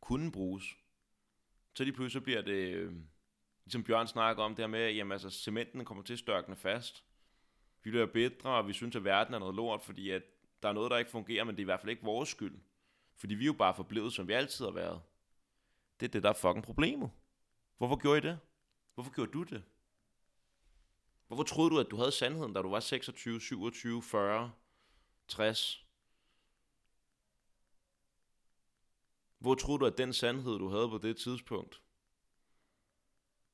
kunne 0.00 0.32
bruges, 0.32 0.64
så 1.74 1.84
lige 1.84 1.94
pludselig 1.94 2.22
bliver 2.22 2.42
det, 2.42 2.74
øh, 2.74 2.92
ligesom 3.64 3.84
Bjørn 3.84 4.06
snakker 4.06 4.42
om, 4.42 4.54
det 4.54 4.62
her 4.62 4.66
med, 4.66 4.80
at 4.80 4.96
jamen, 4.96 5.12
altså, 5.12 5.30
cementen 5.30 5.84
kommer 5.84 6.04
til 6.04 6.12
at 6.12 6.18
størkne 6.18 6.56
fast. 6.56 7.04
Vi 7.82 7.90
bliver 7.90 8.06
bedre, 8.06 8.50
og 8.50 8.68
vi 8.68 8.72
synes, 8.72 8.96
at 8.96 9.04
verden 9.04 9.34
er 9.34 9.38
noget 9.38 9.54
lort, 9.54 9.82
fordi 9.82 10.10
at 10.10 10.22
der 10.62 10.68
er 10.68 10.72
noget, 10.72 10.90
der 10.90 10.98
ikke 10.98 11.10
fungerer, 11.10 11.44
men 11.44 11.54
det 11.54 11.60
er 11.60 11.64
i 11.64 11.64
hvert 11.64 11.80
fald 11.80 11.90
ikke 11.90 12.04
vores 12.04 12.28
skyld. 12.28 12.58
Fordi 13.16 13.34
vi 13.34 13.44
er 13.44 13.46
jo 13.46 13.52
bare 13.52 13.74
forblevet, 13.74 14.12
som 14.12 14.28
vi 14.28 14.32
altid 14.32 14.64
har 14.64 14.72
været. 14.72 15.02
Det 16.00 16.06
er 16.06 16.10
det, 16.10 16.22
der 16.22 16.28
er 16.28 16.32
fucking 16.32 16.64
problemet. 16.64 17.10
Hvorfor 17.78 17.96
gjorde 17.96 18.18
I 18.18 18.20
det? 18.20 18.38
Hvorfor 18.94 19.12
gjorde 19.12 19.32
du 19.32 19.42
det? 19.42 19.64
Hvorfor 21.26 21.42
troede 21.42 21.70
du, 21.70 21.78
at 21.78 21.90
du 21.90 21.96
havde 21.96 22.12
sandheden, 22.12 22.52
da 22.52 22.62
du 22.62 22.70
var 22.70 22.80
26, 22.80 23.40
27, 23.40 24.02
40, 24.02 24.52
60? 25.28 25.87
Hvor 29.38 29.54
tror 29.54 29.76
du, 29.76 29.86
at 29.86 29.98
den 29.98 30.12
sandhed, 30.12 30.58
du 30.58 30.68
havde 30.68 30.88
på 30.88 30.98
det 30.98 31.16
tidspunkt, 31.16 31.82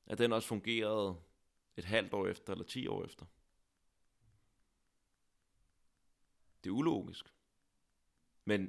at 0.05 0.17
den 0.17 0.33
også 0.33 0.47
fungerede 0.47 1.15
et 1.77 1.85
halvt 1.85 2.13
år 2.13 2.27
efter 2.27 2.53
eller 2.53 2.65
ti 2.65 2.87
år 2.87 3.05
efter? 3.05 3.25
Det 6.63 6.69
er 6.69 6.73
ulogisk. 6.73 7.33
Men 8.45 8.61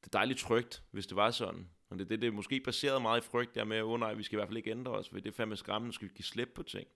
det 0.00 0.06
er 0.06 0.18
dejligt 0.18 0.38
trygt, 0.38 0.84
hvis 0.90 1.06
det 1.06 1.16
var 1.16 1.30
sådan. 1.30 1.70
Og 1.88 1.98
det 1.98 2.04
er 2.04 2.08
det, 2.08 2.20
det 2.20 2.26
er 2.26 2.32
måske 2.32 2.60
baseret 2.60 3.02
meget 3.02 3.20
i 3.20 3.28
frygt 3.28 3.54
der 3.54 3.64
med, 3.64 3.76
at 3.76 3.84
oh 3.84 4.00
nej, 4.00 4.14
vi 4.14 4.22
skal 4.22 4.36
i 4.36 4.38
hvert 4.38 4.48
fald 4.48 4.56
ikke 4.56 4.70
ændre 4.70 4.92
os, 4.92 5.08
for 5.08 5.16
det 5.16 5.26
er 5.26 5.32
fandme 5.32 5.56
skræmmende, 5.56 5.94
skal 5.94 6.08
vi 6.08 6.12
give 6.14 6.24
slip 6.24 6.48
på 6.54 6.62
ting. 6.62 6.88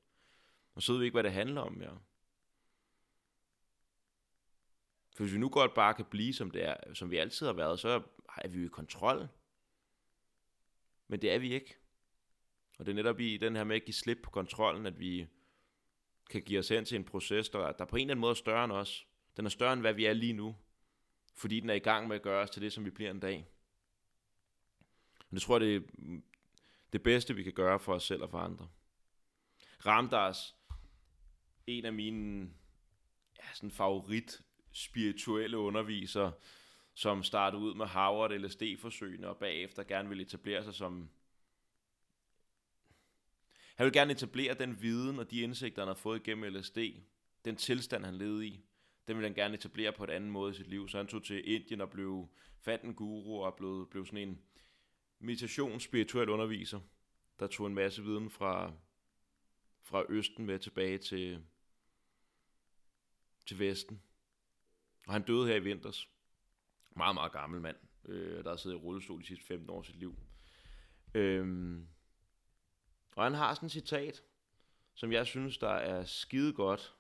Og 0.75 0.83
så 0.83 0.93
ved 0.93 0.99
vi 0.99 1.05
ikke, 1.05 1.15
hvad 1.15 1.23
det 1.23 1.33
handler 1.33 1.61
om 1.61 1.83
ja. 1.83 1.91
For 5.17 5.25
hvis 5.25 5.33
vi 5.33 5.39
nu 5.39 5.49
godt 5.49 5.75
bare 5.75 5.95
kan 5.95 6.05
blive, 6.05 6.35
som 6.35 6.51
det 6.51 6.65
er, 6.65 6.95
som 6.95 7.11
vi 7.11 7.17
altid 7.17 7.47
har 7.47 7.53
været, 7.53 7.81
så 7.81 8.03
er 8.45 8.49
vi 8.49 8.59
jo 8.59 8.67
i 8.67 8.69
kontrol. 8.69 9.29
Men 11.09 11.23
det 11.23 11.33
er 11.33 11.39
vi 11.39 11.55
ikke. 11.55 11.77
Og 12.79 12.87
det 12.87 12.93
er 12.93 12.97
netop 12.97 13.21
i 13.21 13.37
den 13.37 13.57
her 13.57 13.65
med 13.65 13.77
at 13.77 13.85
give 13.85 13.95
slip 13.95 14.19
på 14.23 14.31
kontrollen, 14.31 14.87
at 14.87 15.01
vi 15.01 15.27
kan 16.31 16.43
give 16.43 16.59
os 16.59 16.69
hen 16.69 16.85
til 16.85 16.97
en 16.97 17.05
proces, 17.05 17.49
der, 17.49 17.73
der 17.73 17.85
på 17.85 17.97
en 17.97 18.01
eller 18.01 18.13
anden 18.13 18.21
måde 18.21 18.31
er 18.31 18.35
større 18.35 18.65
end 18.65 18.73
os. 18.73 19.07
Den 19.37 19.47
er 19.47 19.51
større 19.51 19.73
end 19.73 19.81
hvad 19.81 19.95
vi 19.95 20.05
er 20.05 20.13
lige 20.13 20.33
nu. 20.33 20.57
Fordi 21.35 21.61
den 21.61 21.71
er 21.71 21.75
i 21.75 21.79
gang 21.79 22.09
med 22.09 22.17
at 22.17 22.23
gøre 22.23 22.43
os 22.43 22.51
til 22.51 22.63
det, 22.63 22.73
som 22.73 22.85
vi 22.85 22.91
bliver 22.91 23.11
en 23.11 23.21
dag. 23.21 23.47
Men 25.31 25.35
det 25.35 25.43
tror 25.43 25.61
jeg, 25.61 25.61
det 25.61 25.77
er 25.77 26.21
det 26.93 27.03
bedste, 27.03 27.35
vi 27.35 27.43
kan 27.43 27.53
gøre 27.53 27.81
for 27.81 27.95
os 27.95 28.05
selv 28.05 28.23
og 28.23 28.31
for 28.31 28.39
andre. 28.39 28.69
Ramdas, 29.87 30.57
en 31.67 31.85
af 31.85 31.93
mine 31.93 32.51
ja, 33.39 33.55
sådan 33.55 33.71
favorit 33.71 34.43
spirituelle 34.73 35.59
undervisere, 35.59 36.33
som 36.99 37.23
startede 37.23 37.63
ud 37.63 37.75
med 37.75 37.87
Harvard 37.87 38.33
LSD-forsøgene, 38.33 39.29
og 39.29 39.37
bagefter 39.37 39.83
gerne 39.83 40.09
ville 40.09 40.23
etablere 40.23 40.65
sig 40.65 40.75
som... 40.75 41.11
Han 43.77 43.85
ville 43.85 44.01
gerne 44.01 44.13
etablere 44.13 44.55
den 44.55 44.83
viden 44.83 45.19
og 45.19 45.31
de 45.31 45.41
indsigter, 45.41 45.83
han 45.83 45.89
havde 45.89 45.99
fået 45.99 46.23
gennem 46.23 46.55
LSD, 46.55 46.79
den 47.45 47.57
tilstand, 47.57 48.05
han 48.05 48.15
levede 48.15 48.47
i, 48.47 48.61
den 49.09 49.17
ville 49.17 49.29
han 49.29 49.35
gerne 49.35 49.55
etablere 49.55 49.93
på 49.93 50.05
et 50.05 50.11
andet 50.11 50.31
måde 50.31 50.51
i 50.51 50.55
sit 50.55 50.67
liv. 50.67 50.89
Så 50.89 50.97
han 50.97 51.07
tog 51.07 51.25
til 51.25 51.55
Indien 51.55 51.81
og 51.81 51.91
blev 51.91 52.29
fandt 52.61 52.85
en 52.85 52.95
guru 52.95 53.45
og 53.45 53.57
blev, 53.57 53.89
blev 53.91 54.07
sådan 54.07 54.29
en 54.29 54.43
meditationsspirituel 55.19 56.29
underviser, 56.29 56.81
der 57.41 57.47
tog 57.47 57.67
en 57.67 57.75
masse 57.75 58.03
viden 58.03 58.31
fra, 58.31 58.73
fra 59.83 60.05
Østen 60.09 60.47
med 60.47 60.59
tilbage 60.59 60.99
til, 60.99 61.45
til 63.47 63.59
Vesten. 63.59 64.03
Og 65.07 65.13
han 65.13 65.23
døde 65.23 65.47
her 65.47 65.57
i 65.57 65.63
vinters. 65.63 66.09
Meget, 66.99 67.15
meget 67.15 67.33
gammel 67.33 67.61
mand, 67.61 67.77
øh, 68.05 68.45
der 68.45 68.51
har 68.51 68.57
siddet 68.57 68.77
i 68.77 68.81
rullestol 68.81 69.21
de 69.21 69.27
sidste 69.27 69.45
15 69.45 69.71
år 69.71 69.79
af 69.79 69.85
sit 69.85 69.97
liv. 69.97 70.15
Øhm, 71.15 71.89
Og 73.17 73.25
han 73.25 73.35
har 73.35 73.55
sådan 73.55 73.67
et 73.67 73.73
citat, 73.73 74.23
som 74.95 75.13
jeg 75.13 75.27
synes, 75.27 75.59
der 75.59 75.69
er 75.71 76.05
skide 76.05 76.53
godt. 76.53 76.95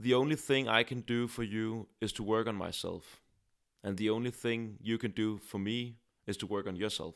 The 0.00 0.16
only 0.16 0.34
thing 0.36 0.68
I 0.80 0.82
can 0.84 1.02
do 1.02 1.26
for 1.26 1.42
you 1.46 1.86
is 2.00 2.12
to 2.12 2.24
work 2.24 2.46
on 2.46 2.56
myself. 2.56 3.20
And 3.82 3.98
the 3.98 4.12
only 4.12 4.30
thing 4.30 4.78
you 4.80 4.98
can 4.98 5.12
do 5.12 5.38
for 5.50 5.58
me 5.58 5.96
is 6.26 6.36
to 6.36 6.46
work 6.46 6.66
on 6.66 6.76
yourself. 6.76 7.14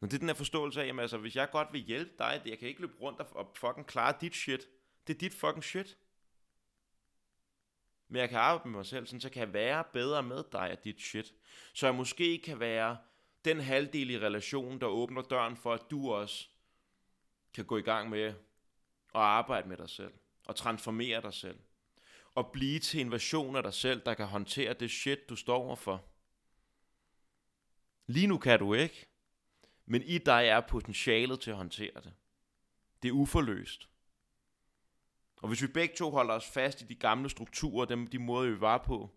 Men 0.00 0.10
det 0.10 0.14
er 0.14 0.18
den 0.18 0.28
her 0.28 0.34
forståelse 0.34 0.82
af, 0.82 0.86
jamen 0.86 1.00
altså, 1.00 1.18
hvis 1.18 1.36
jeg 1.36 1.50
godt 1.52 1.72
vil 1.72 1.80
hjælpe 1.80 2.12
dig, 2.18 2.42
jeg 2.46 2.58
kan 2.58 2.68
ikke 2.68 2.80
løbe 2.80 2.94
rundt 3.00 3.20
og 3.20 3.52
fucking 3.56 3.86
klare 3.86 4.14
dit 4.20 4.34
shit. 4.34 4.68
Det 5.06 5.14
er 5.14 5.18
dit 5.18 5.34
fucking 5.34 5.64
shit. 5.64 5.98
Men 8.10 8.20
jeg 8.20 8.28
kan 8.28 8.38
arbejde 8.38 8.68
med 8.68 8.78
mig 8.78 8.86
selv, 8.86 9.06
sådan, 9.06 9.20
så 9.20 9.30
kan 9.30 9.40
jeg 9.40 9.52
være 9.52 9.84
bedre 9.92 10.22
med 10.22 10.44
dig 10.52 10.70
og 10.70 10.84
dit 10.84 11.00
shit. 11.00 11.34
Så 11.72 11.86
jeg 11.86 11.94
måske 11.94 12.38
kan 12.38 12.60
være 12.60 12.98
den 13.44 13.60
halvdel 13.60 14.10
i 14.10 14.18
relationen, 14.18 14.80
der 14.80 14.86
åbner 14.86 15.22
døren 15.22 15.56
for, 15.56 15.74
at 15.74 15.82
du 15.90 16.12
også 16.12 16.48
kan 17.54 17.64
gå 17.64 17.76
i 17.76 17.82
gang 17.82 18.10
med 18.10 18.24
at 18.24 18.34
arbejde 19.20 19.68
med 19.68 19.76
dig 19.76 19.90
selv. 19.90 20.12
Og 20.46 20.56
transformere 20.56 21.22
dig 21.22 21.34
selv. 21.34 21.58
Og 22.34 22.52
blive 22.52 22.78
til 22.78 23.00
en 23.00 23.10
version 23.10 23.56
af 23.56 23.62
dig 23.62 23.74
selv, 23.74 24.02
der 24.06 24.14
kan 24.14 24.26
håndtere 24.26 24.74
det 24.74 24.90
shit, 24.90 25.28
du 25.28 25.36
står 25.36 25.56
overfor. 25.56 26.04
Lige 28.06 28.26
nu 28.26 28.38
kan 28.38 28.58
du 28.58 28.74
ikke. 28.74 29.06
Men 29.86 30.02
i 30.02 30.18
dig 30.18 30.46
er 30.46 30.60
potentialet 30.60 31.40
til 31.40 31.50
at 31.50 31.56
håndtere 31.56 31.94
det. 31.94 32.12
Det 33.02 33.08
er 33.08 33.12
uforløst. 33.12 33.89
Og 35.40 35.48
hvis 35.48 35.62
vi 35.62 35.66
begge 35.66 35.94
to 35.96 36.10
holder 36.10 36.34
os 36.34 36.50
fast 36.50 36.82
i 36.82 36.84
de 36.84 36.94
gamle 36.94 37.30
strukturer, 37.30 37.84
dem, 37.86 38.06
de 38.06 38.18
måder, 38.18 38.50
vi 38.50 38.60
var 38.60 38.78
på, 38.78 39.10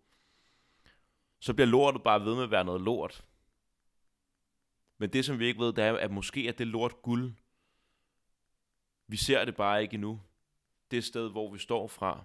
så 1.39 1.53
bliver 1.53 1.67
lortet 1.67 2.03
bare 2.03 2.25
ved 2.25 2.35
med 2.35 2.43
at 2.43 2.51
være 2.51 2.65
noget 2.65 2.81
lort. 2.81 3.25
Men 4.97 5.09
det, 5.09 5.25
som 5.25 5.39
vi 5.39 5.45
ikke 5.45 5.59
ved, 5.59 5.73
det 5.73 5.83
er, 5.83 5.97
at 5.97 6.11
måske 6.11 6.47
er 6.47 6.51
det 6.51 6.67
lort 6.67 7.01
guld. 7.01 7.33
Vi 9.07 9.17
ser 9.17 9.45
det 9.45 9.55
bare 9.55 9.81
ikke 9.81 9.93
endnu. 9.93 10.21
Det 10.91 11.03
sted, 11.03 11.29
hvor 11.29 11.51
vi 11.51 11.59
står 11.59 11.87
fra. 11.87 12.23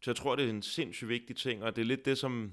Så 0.00 0.10
jeg 0.10 0.16
tror, 0.16 0.36
det 0.36 0.44
er 0.44 0.50
en 0.50 0.62
sindssygt 0.62 1.08
vigtig 1.08 1.36
ting, 1.36 1.62
og 1.62 1.76
det 1.76 1.82
er 1.82 1.86
lidt 1.86 2.04
det, 2.04 2.18
som... 2.18 2.52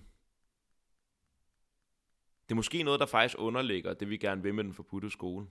Det 2.44 2.51
er 2.51 2.55
måske 2.55 2.84
noget, 2.84 3.00
der 3.00 3.05
faktisk 3.05 3.39
underligger 3.39 3.94
det, 3.94 4.10
vi 4.10 4.17
gerne 4.17 4.44
vil 4.44 4.53
med 4.53 4.63
den 4.63 4.74
forbudte 4.74 5.10
skole. 5.10 5.48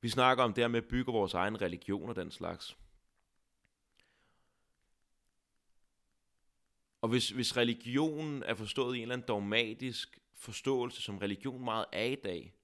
Vi 0.00 0.08
snakker 0.08 0.44
om 0.44 0.52
det 0.52 0.64
her 0.64 0.68
med 0.68 0.82
at 0.82 0.88
bygge 0.88 1.12
vores 1.12 1.34
egen 1.34 1.62
religion 1.62 2.08
og 2.08 2.16
den 2.16 2.30
slags. 2.30 2.76
Og 7.00 7.08
hvis, 7.08 7.30
hvis 7.30 7.56
religionen 7.56 8.42
er 8.42 8.54
forstået 8.54 8.94
i 8.94 8.98
en 8.98 9.02
eller 9.02 9.14
anden 9.14 9.28
dogmatisk 9.28 10.18
forståelse, 10.34 11.02
som 11.02 11.18
religion 11.18 11.64
meget 11.64 11.84
er 11.92 12.04
i 12.04 12.14
dag, 12.14 12.54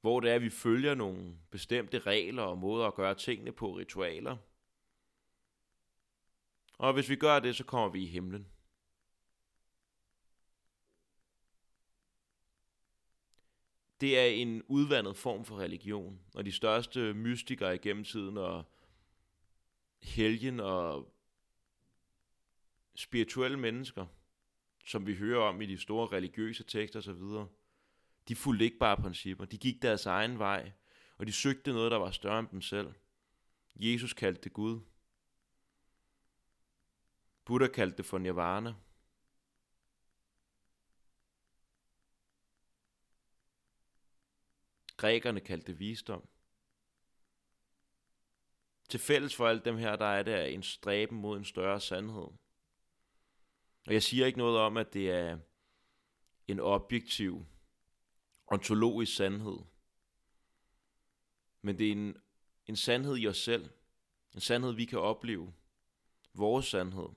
hvor 0.00 0.20
det 0.20 0.30
er, 0.30 0.34
at 0.34 0.42
vi 0.42 0.50
følger 0.50 0.94
nogle 0.94 1.38
bestemte 1.50 1.98
regler 1.98 2.42
og 2.42 2.58
måder 2.58 2.86
at 2.86 2.94
gøre 2.94 3.14
tingene 3.14 3.52
på, 3.52 3.72
ritualer. 3.72 4.36
Og 6.78 6.92
hvis 6.92 7.08
vi 7.08 7.16
gør 7.16 7.38
det, 7.38 7.56
så 7.56 7.64
kommer 7.64 7.88
vi 7.88 8.02
i 8.02 8.06
himlen. 8.06 8.53
Det 14.04 14.18
er 14.18 14.24
en 14.24 14.62
udvandet 14.68 15.16
form 15.16 15.44
for 15.44 15.58
religion. 15.58 16.20
Og 16.34 16.46
de 16.46 16.52
største 16.52 17.14
mystikere 17.14 17.74
igennem 17.74 18.04
tiden, 18.04 18.38
og 18.38 18.64
helgen 20.02 20.60
og 20.60 21.14
spirituelle 22.94 23.58
mennesker, 23.58 24.06
som 24.84 25.06
vi 25.06 25.14
hører 25.14 25.42
om 25.42 25.60
i 25.60 25.66
de 25.66 25.78
store 25.78 26.16
religiøse 26.16 26.64
tekster 26.64 26.98
osv., 26.98 27.48
de 28.28 28.36
fulgte 28.36 28.64
ikke 28.64 28.78
bare 28.78 28.96
principper. 28.96 29.44
De 29.44 29.58
gik 29.58 29.82
deres 29.82 30.06
egen 30.06 30.38
vej, 30.38 30.72
og 31.18 31.26
de 31.26 31.32
søgte 31.32 31.72
noget, 31.72 31.92
der 31.92 31.98
var 31.98 32.10
større 32.10 32.38
end 32.38 32.48
dem 32.48 32.62
selv. 32.62 32.92
Jesus 33.76 34.12
kaldte 34.12 34.40
det 34.44 34.52
Gud. 34.52 34.80
Buddha 37.44 37.68
kaldte 37.68 37.96
det 37.96 38.06
for 38.06 38.18
nirvana. 38.18 38.74
Grækerne 45.04 45.40
kaldte 45.40 45.66
det 45.66 45.78
visdom. 45.78 46.28
Til 48.88 49.00
fælles 49.00 49.36
for 49.36 49.48
alt 49.48 49.64
dem 49.64 49.76
her, 49.76 49.96
der 49.96 50.06
er 50.06 50.22
det 50.22 50.54
en 50.54 50.62
stræben 50.62 51.18
mod 51.18 51.38
en 51.38 51.44
større 51.44 51.80
sandhed. 51.80 52.28
Og 53.86 53.92
jeg 53.92 54.02
siger 54.02 54.26
ikke 54.26 54.38
noget 54.38 54.58
om, 54.58 54.76
at 54.76 54.92
det 54.92 55.10
er 55.10 55.38
en 56.48 56.60
objektiv, 56.60 57.46
ontologisk 58.46 59.16
sandhed. 59.16 59.58
Men 61.62 61.78
det 61.78 61.88
er 61.88 61.92
en, 61.92 62.16
en 62.66 62.76
sandhed 62.76 63.16
i 63.16 63.28
os 63.28 63.38
selv. 63.38 63.70
En 64.34 64.40
sandhed, 64.40 64.72
vi 64.72 64.84
kan 64.84 64.98
opleve. 64.98 65.54
Vores 66.34 66.66
sandhed. 66.66 67.08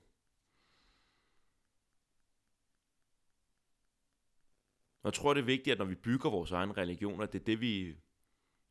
Jeg 5.08 5.13
tror, 5.13 5.34
det 5.34 5.41
er 5.41 5.46
vigtigt, 5.46 5.72
at 5.72 5.78
når 5.78 5.86
vi 5.86 5.96
bygger 5.96 6.30
vores 6.30 6.52
egen 6.52 6.78
religion, 6.78 7.22
at 7.22 7.34
det 7.34 7.41
er 7.41 7.46
det, 7.46 7.62
vi, 7.62 7.96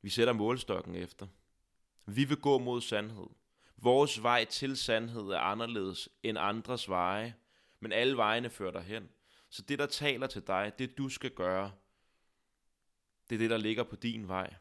vi 0.02 0.10
sætter 0.10 0.32
målstokken 0.32 0.94
efter. 0.94 1.26
Vi 2.06 2.24
vil 2.24 2.36
gå 2.36 2.58
mod 2.58 2.80
sandhed. 2.80 3.26
Vores 3.76 4.22
vej 4.22 4.44
til 4.44 4.76
sandhed 4.76 5.22
er 5.22 5.38
anderledes 5.38 6.08
end 6.22 6.38
andres 6.38 6.88
veje, 6.88 7.34
men 7.80 7.92
alle 7.92 8.16
vejene 8.16 8.50
fører 8.50 8.72
dig 8.72 8.82
hen. 8.82 9.08
Så 9.48 9.62
det, 9.62 9.78
der 9.78 9.86
taler 9.86 10.26
til 10.26 10.46
dig, 10.46 10.72
det 10.78 10.98
du 10.98 11.08
skal 11.08 11.30
gøre, 11.30 11.72
det 13.30 13.34
er 13.34 13.38
det, 13.38 13.50
der 13.50 13.56
ligger 13.56 13.84
på 13.84 13.96
din 13.96 14.28
vej. 14.28 14.54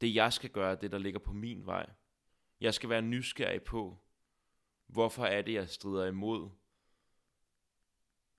Det 0.00 0.14
jeg 0.14 0.32
skal 0.32 0.50
gøre, 0.50 0.76
det 0.76 0.92
der 0.92 0.98
ligger 0.98 1.20
på 1.20 1.32
min 1.32 1.66
vej. 1.66 1.86
Jeg 2.60 2.74
skal 2.74 2.88
være 2.88 3.02
nysgerrig 3.02 3.62
på, 3.62 3.98
hvorfor 4.86 5.24
er 5.24 5.42
det, 5.42 5.52
jeg 5.52 5.68
strider 5.68 6.06
imod 6.06 6.50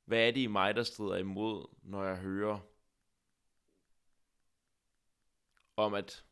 hvad 0.10 0.28
er 0.28 0.32
det 0.32 0.42
i 0.42 0.48
mig, 0.48 0.76
der 0.76 0.84
strider 0.84 1.16
imod, 1.16 1.68
når 1.84 2.04
jeg 2.04 2.18
hører 2.18 2.60
om, 5.76 5.94
at 5.94 6.26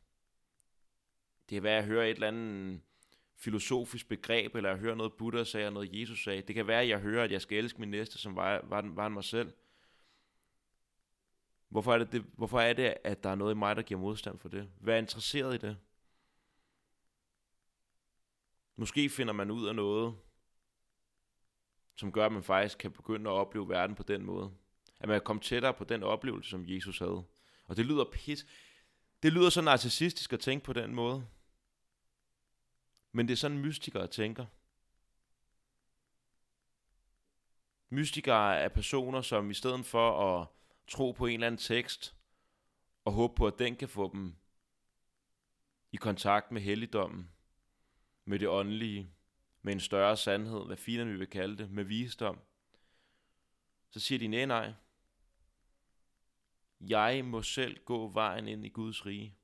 det 1.49 1.55
kan 1.55 1.63
være, 1.63 1.77
at 1.77 1.83
jeg 1.83 1.85
hører 1.85 2.05
et 2.05 2.09
eller 2.09 2.27
andet 2.27 2.81
filosofisk 3.35 4.09
begreb, 4.09 4.55
eller 4.55 4.69
jeg 4.69 4.79
hører 4.79 4.95
noget 4.95 5.13
Buddha 5.13 5.43
sagde, 5.43 5.65
eller 5.65 5.73
noget 5.73 5.99
Jesus 5.99 6.23
sagde. 6.23 6.41
Det 6.41 6.55
kan 6.55 6.67
være, 6.67 6.81
at 6.81 6.89
jeg 6.89 6.99
hører, 6.99 7.23
at 7.23 7.31
jeg 7.31 7.41
skal 7.41 7.57
elske 7.57 7.79
min 7.79 7.89
næste, 7.89 8.17
som 8.17 8.35
var, 8.35 8.61
var, 8.63 8.81
var 8.81 9.09
mig 9.09 9.23
selv. 9.23 9.53
Hvorfor 11.69 11.93
er, 11.93 11.97
det, 11.97 12.11
det, 12.11 12.25
hvorfor 12.33 12.59
er 12.59 12.73
det, 12.73 12.93
at 13.03 13.23
der 13.23 13.29
er 13.29 13.35
noget 13.35 13.53
i 13.53 13.57
mig, 13.57 13.75
der 13.75 13.81
giver 13.81 13.99
modstand 13.99 14.39
for 14.39 14.49
det? 14.49 14.69
Vær 14.79 14.97
interesseret 14.97 15.55
i 15.55 15.67
det. 15.67 15.77
Måske 18.75 19.09
finder 19.09 19.33
man 19.33 19.51
ud 19.51 19.67
af 19.67 19.75
noget, 19.75 20.15
som 21.97 22.11
gør, 22.11 22.25
at 22.25 22.31
man 22.31 22.43
faktisk 22.43 22.77
kan 22.77 22.91
begynde 22.91 23.29
at 23.29 23.33
opleve 23.33 23.69
verden 23.69 23.95
på 23.95 24.03
den 24.03 24.23
måde. 24.23 24.51
At 24.99 25.07
man 25.07 25.15
kan 25.15 25.25
komme 25.25 25.41
tættere 25.41 25.73
på 25.73 25.83
den 25.83 26.03
oplevelse, 26.03 26.49
som 26.49 26.63
Jesus 26.67 26.99
havde. 26.99 27.23
Og 27.67 27.77
det 27.77 27.85
lyder 27.85 28.05
pis. 28.11 28.45
Det 29.23 29.33
lyder 29.33 29.49
så 29.49 29.61
narcissistisk 29.61 30.33
at 30.33 30.39
tænke 30.39 30.65
på 30.65 30.73
den 30.73 30.95
måde. 30.95 31.27
Men 33.11 33.27
det 33.27 33.33
er 33.33 33.37
sådan 33.37 33.57
mystikere 33.57 34.07
tænker. 34.07 34.45
Mystikere 37.89 38.57
er 38.57 38.67
personer, 38.67 39.21
som 39.21 39.51
i 39.51 39.53
stedet 39.53 39.85
for 39.85 40.39
at 40.39 40.47
tro 40.87 41.11
på 41.11 41.25
en 41.25 41.33
eller 41.33 41.47
anden 41.47 41.59
tekst, 41.59 42.15
og 43.05 43.13
håbe 43.13 43.35
på, 43.35 43.47
at 43.47 43.59
den 43.59 43.75
kan 43.75 43.89
få 43.89 44.11
dem 44.13 44.35
i 45.91 45.95
kontakt 45.95 46.51
med 46.51 46.61
helligdommen, 46.61 47.31
med 48.25 48.39
det 48.39 48.47
åndelige, 48.47 49.11
med 49.67 49.73
en 49.73 49.79
større 49.79 50.17
sandhed, 50.17 50.65
hvad 50.65 50.77
finerne 50.77 51.11
vi 51.11 51.17
vil 51.17 51.27
kalde 51.27 51.57
det, 51.57 51.71
med 51.71 51.83
visdom, 51.83 52.39
så 53.89 53.99
siger 53.99 54.19
de 54.19 54.27
nej, 54.27 54.45
nej. 54.45 54.73
Jeg 56.81 57.25
må 57.25 57.41
selv 57.41 57.83
gå 57.85 58.07
vejen 58.07 58.47
ind 58.47 58.65
i 58.65 58.69
Guds 58.69 59.05
rige. 59.05 59.35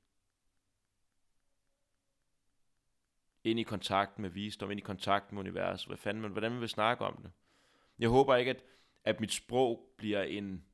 Ind 3.44 3.60
i 3.60 3.62
kontakt 3.62 4.18
med 4.18 4.30
visdom, 4.30 4.70
ind 4.70 4.80
i 4.80 4.82
kontakt 4.82 5.32
med 5.32 5.40
universet. 5.40 5.88
Hvad 5.88 5.96
fanden, 5.96 6.22
man, 6.22 6.32
hvordan 6.32 6.60
vil 6.60 6.68
snakke 6.68 7.04
om 7.04 7.22
det? 7.22 7.32
Jeg 7.98 8.08
håber 8.08 8.36
ikke, 8.36 8.50
at, 8.50 8.64
at 9.04 9.20
mit 9.20 9.32
sprog 9.32 9.94
bliver 9.96 10.22
en, 10.22 10.64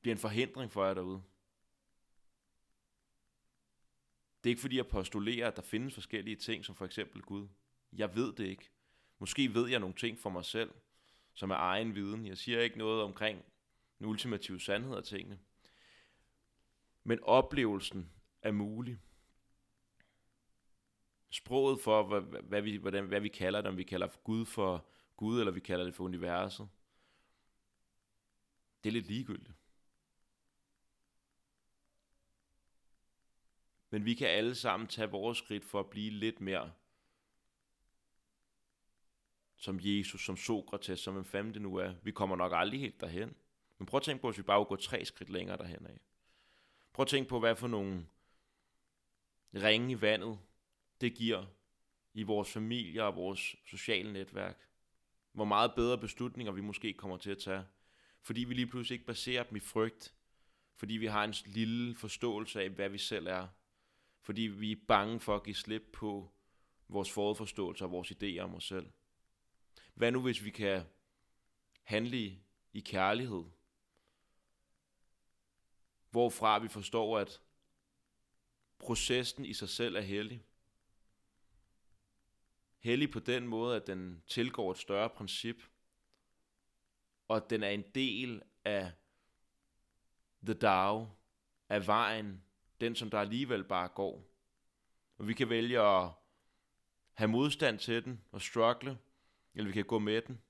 bliver 0.00 0.14
en 0.14 0.20
forhindring 0.20 0.72
for 0.72 0.84
jer 0.84 0.94
derude. 0.94 1.22
Det 4.46 4.50
er 4.50 4.52
ikke 4.52 4.60
fordi, 4.60 4.76
jeg 4.76 4.86
postulerer, 4.86 5.48
at 5.48 5.56
der 5.56 5.62
findes 5.62 5.94
forskellige 5.94 6.36
ting, 6.36 6.64
som 6.64 6.74
for 6.74 6.84
eksempel 6.84 7.22
Gud. 7.22 7.48
Jeg 7.92 8.14
ved 8.14 8.32
det 8.32 8.44
ikke. 8.46 8.70
Måske 9.18 9.54
ved 9.54 9.68
jeg 9.68 9.80
nogle 9.80 9.94
ting 9.94 10.18
for 10.18 10.30
mig 10.30 10.44
selv, 10.44 10.70
som 11.34 11.50
er 11.50 11.54
egen 11.54 11.94
viden. 11.94 12.26
Jeg 12.26 12.38
siger 12.38 12.60
ikke 12.60 12.78
noget 12.78 13.02
omkring 13.02 13.44
den 13.98 14.06
ultimative 14.06 14.60
sandhed 14.60 14.96
af 14.96 15.04
tingene. 15.04 15.38
Men 17.04 17.18
oplevelsen 17.22 18.10
er 18.42 18.52
mulig. 18.52 18.98
sproget 21.30 21.80
for, 21.80 22.02
hvad, 22.02 22.42
hvad, 22.42 22.62
vi, 22.62 22.76
hvordan, 22.76 23.06
hvad 23.06 23.20
vi 23.20 23.28
kalder 23.28 23.60
det, 23.60 23.68
om 23.68 23.76
vi 23.76 23.84
kalder 23.84 24.08
Gud 24.24 24.44
for 24.44 24.86
Gud, 25.16 25.40
eller 25.40 25.52
vi 25.52 25.60
kalder 25.60 25.84
det 25.84 25.94
for 25.94 26.04
universet. 26.04 26.68
Det 28.84 28.90
er 28.90 28.92
lidt 28.92 29.06
ligegyldigt. 29.06 29.54
Men 33.90 34.04
vi 34.04 34.14
kan 34.14 34.28
alle 34.28 34.54
sammen 34.54 34.86
tage 34.86 35.10
vores 35.10 35.38
skridt 35.38 35.64
for 35.64 35.80
at 35.80 35.90
blive 35.90 36.10
lidt 36.10 36.40
mere 36.40 36.72
som 39.56 39.78
Jesus, 39.82 40.24
som 40.24 40.36
Sokrates, 40.36 41.00
som 41.00 41.18
en 41.18 41.24
fanden 41.24 41.54
det 41.54 41.62
nu 41.62 41.76
er. 41.76 41.94
Vi 42.02 42.10
kommer 42.10 42.36
nok 42.36 42.52
aldrig 42.54 42.80
helt 42.80 43.00
derhen. 43.00 43.34
Men 43.78 43.86
prøv 43.86 43.98
at 43.98 44.02
tænke 44.02 44.22
på, 44.22 44.30
hvis 44.30 44.38
vi 44.38 44.42
bare 44.42 44.64
går 44.64 44.76
tre 44.76 45.04
skridt 45.04 45.30
længere 45.30 45.56
derhen 45.56 45.86
af. 45.86 46.00
Prøv 46.92 47.02
at 47.02 47.08
tænke 47.08 47.28
på, 47.28 47.40
hvad 47.40 47.56
for 47.56 47.68
nogle 47.68 48.06
ringe 49.54 49.92
i 49.92 50.00
vandet, 50.00 50.38
det 51.00 51.14
giver 51.14 51.44
i 52.14 52.22
vores 52.22 52.52
familie 52.52 53.04
og 53.04 53.16
vores 53.16 53.56
sociale 53.66 54.12
netværk. 54.12 54.68
Hvor 55.32 55.44
meget 55.44 55.74
bedre 55.74 55.98
beslutninger 55.98 56.52
vi 56.52 56.60
måske 56.60 56.92
kommer 56.92 57.16
til 57.16 57.30
at 57.30 57.38
tage. 57.38 57.64
Fordi 58.22 58.44
vi 58.44 58.54
lige 58.54 58.66
pludselig 58.66 58.94
ikke 58.94 59.06
baserer 59.06 59.42
dem 59.42 59.56
i 59.56 59.60
frygt. 59.60 60.14
Fordi 60.76 60.94
vi 60.94 61.06
har 61.06 61.24
en 61.24 61.34
lille 61.46 61.94
forståelse 61.94 62.62
af, 62.62 62.70
hvad 62.70 62.88
vi 62.88 62.98
selv 62.98 63.26
er. 63.26 63.48
Fordi 64.26 64.42
vi 64.42 64.72
er 64.72 64.76
bange 64.88 65.20
for 65.20 65.36
at 65.36 65.42
give 65.42 65.54
slip 65.54 65.82
på 65.92 66.32
vores 66.88 67.10
forudforståelse 67.10 67.84
og 67.84 67.90
vores 67.90 68.10
idéer 68.10 68.40
om 68.40 68.54
os 68.54 68.64
selv. 68.64 68.90
Hvad 69.94 70.12
nu 70.12 70.22
hvis 70.22 70.44
vi 70.44 70.50
kan 70.50 70.84
handle 71.82 72.16
i, 72.72 72.80
kærlighed? 72.80 73.44
Hvorfra 76.10 76.58
vi 76.58 76.68
forstår, 76.68 77.18
at 77.18 77.42
processen 78.78 79.44
i 79.44 79.52
sig 79.52 79.68
selv 79.68 79.96
er 79.96 80.00
hellig. 80.00 80.44
Hellig 82.78 83.10
på 83.10 83.20
den 83.20 83.48
måde, 83.48 83.76
at 83.76 83.86
den 83.86 84.22
tilgår 84.26 84.70
et 84.70 84.78
større 84.78 85.10
princip, 85.10 85.62
og 87.28 87.36
at 87.36 87.50
den 87.50 87.62
er 87.62 87.70
en 87.70 87.84
del 87.94 88.42
af 88.64 88.92
the 90.42 90.54
Tao, 90.54 91.08
af 91.68 91.86
vejen, 91.86 92.45
den 92.80 92.96
som 92.96 93.10
der 93.10 93.18
alligevel 93.18 93.64
bare 93.64 93.88
går. 93.88 94.22
Og 95.18 95.28
vi 95.28 95.34
kan 95.34 95.48
vælge 95.48 95.80
at 95.80 96.10
have 97.14 97.28
modstand 97.28 97.78
til 97.78 98.04
den 98.04 98.24
og 98.32 98.42
struggle, 98.42 98.98
eller 99.54 99.66
vi 99.66 99.72
kan 99.72 99.84
gå 99.84 99.98
med 99.98 100.22
den. 100.22 100.42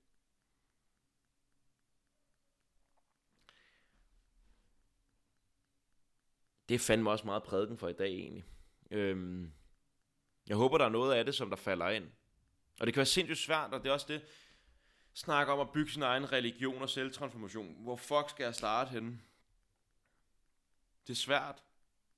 Det 6.68 6.80
fandt 6.80 7.02
mig 7.02 7.12
også 7.12 7.24
meget 7.26 7.42
prædiken 7.42 7.78
for 7.78 7.88
i 7.88 7.92
dag 7.92 8.08
egentlig. 8.08 8.44
Øhm, 8.90 9.52
jeg 10.46 10.56
håber, 10.56 10.78
der 10.78 10.84
er 10.84 10.88
noget 10.88 11.14
af 11.14 11.24
det, 11.24 11.34
som 11.34 11.50
der 11.50 11.56
falder 11.56 11.88
ind. 11.88 12.10
Og 12.80 12.86
det 12.86 12.94
kan 12.94 12.98
være 12.98 13.06
sindssygt 13.06 13.38
svært, 13.38 13.74
og 13.74 13.82
det 13.82 13.88
er 13.88 13.92
også 13.92 14.06
det, 14.08 14.24
snakker 15.14 15.52
om 15.52 15.60
at 15.60 15.72
bygge 15.72 15.90
sin 15.90 16.02
egen 16.02 16.32
religion 16.32 16.82
og 16.82 16.88
selvtransformation. 16.88 17.82
Hvor 17.82 17.96
fuck 17.96 18.30
skal 18.30 18.44
jeg 18.44 18.54
starte 18.54 18.90
henne? 18.90 19.20
Det 21.06 21.12
er 21.12 21.16
svært. 21.16 21.62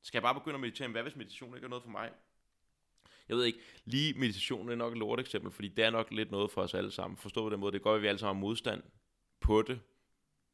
Skal 0.03 0.19
jeg 0.19 0.23
bare 0.23 0.35
begynde 0.35 0.55
at 0.55 0.61
meditere? 0.61 0.89
Hvad 0.89 1.03
hvis 1.03 1.17
meditation 1.17 1.55
ikke 1.55 1.65
er 1.65 1.69
noget 1.69 1.83
for 1.83 1.91
mig? 1.91 2.11
Jeg 3.29 3.37
ved 3.37 3.45
ikke, 3.45 3.59
lige 3.85 4.19
meditation 4.19 4.69
er 4.71 4.75
nok 4.75 4.93
et 4.93 4.99
lort 4.99 5.21
eksempel, 5.21 5.53
fordi 5.53 5.69
det 5.69 5.85
er 5.85 5.91
nok 5.91 6.11
lidt 6.11 6.31
noget 6.31 6.51
for 6.51 6.63
os 6.63 6.75
alle 6.75 6.91
sammen. 6.91 7.17
Forstå 7.17 7.43
på 7.43 7.51
den 7.51 7.61
måde, 7.61 7.73
det 7.73 7.83
går, 7.83 7.95
at 7.95 8.03
vi 8.03 8.07
alle 8.07 8.19
sammen 8.19 8.37
har 8.37 8.47
modstand 8.47 8.83
på 9.41 9.63
det, 9.63 9.81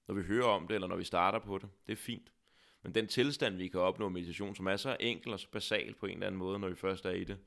når 0.08 0.14
vi 0.14 0.22
hører 0.22 0.46
om 0.46 0.68
det, 0.68 0.74
eller 0.74 0.88
når 0.88 0.96
vi 0.96 1.04
starter 1.04 1.38
på 1.38 1.58
det. 1.58 1.68
Det 1.86 1.92
er 1.92 1.96
fint. 1.96 2.32
Men 2.82 2.94
den 2.94 3.06
tilstand, 3.06 3.56
vi 3.56 3.68
kan 3.68 3.80
opnå 3.80 4.08
meditation, 4.08 4.54
som 4.54 4.66
er 4.66 4.76
så 4.76 4.96
enkel 5.00 5.32
og 5.32 5.40
så 5.40 5.48
basal 5.50 5.94
på 5.94 6.06
en 6.06 6.12
eller 6.12 6.26
anden 6.26 6.38
måde, 6.38 6.58
når 6.58 6.68
vi 6.68 6.74
først 6.74 7.04
er 7.04 7.10
i 7.10 7.24
det, 7.24 7.38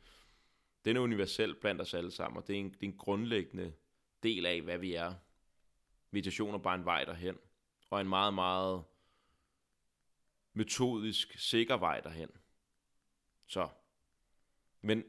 den 0.85 0.97
er 0.97 1.01
universel 1.01 1.55
blandt 1.55 1.81
os 1.81 1.93
alle 1.93 2.11
sammen, 2.11 2.37
og 2.37 2.47
det 2.47 2.55
er 2.55 2.59
en, 2.59 2.69
det 2.69 2.83
er 2.83 2.85
en 2.85 2.97
grundlæggende 2.97 3.73
del 4.23 4.45
af, 4.45 4.61
hvad 4.61 4.77
vi 4.77 4.93
er. 4.93 5.13
Meditation 6.11 6.53
er 6.53 6.57
bare 6.57 6.75
en 6.75 6.85
vej 6.85 7.03
derhen, 7.03 7.37
og 7.89 8.01
en 8.01 8.09
meget, 8.09 8.33
meget 8.33 8.83
metodisk, 10.57 11.39
sikker 11.39 11.77
vej 11.77 11.99
derhen. 11.99 12.29
Så, 13.45 13.69
men 14.81 15.03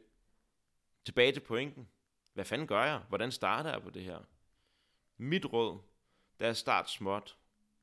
tilbage 1.05 1.33
til 1.33 1.41
pointen. 1.41 1.89
Hvad 2.33 2.45
fanden 2.45 2.67
gør 2.67 2.85
jeg? 2.85 2.99
Hvordan 3.09 3.33
starter 3.33 3.71
jeg 3.71 3.83
på 3.83 3.91
det 3.91 4.05
her? 4.05 4.21
Mit 5.17 5.53
råd, 5.53 5.79
det 6.39 6.47
er 6.47 6.51
at 6.51 6.57
starte 6.57 6.91
småt. 6.91 7.39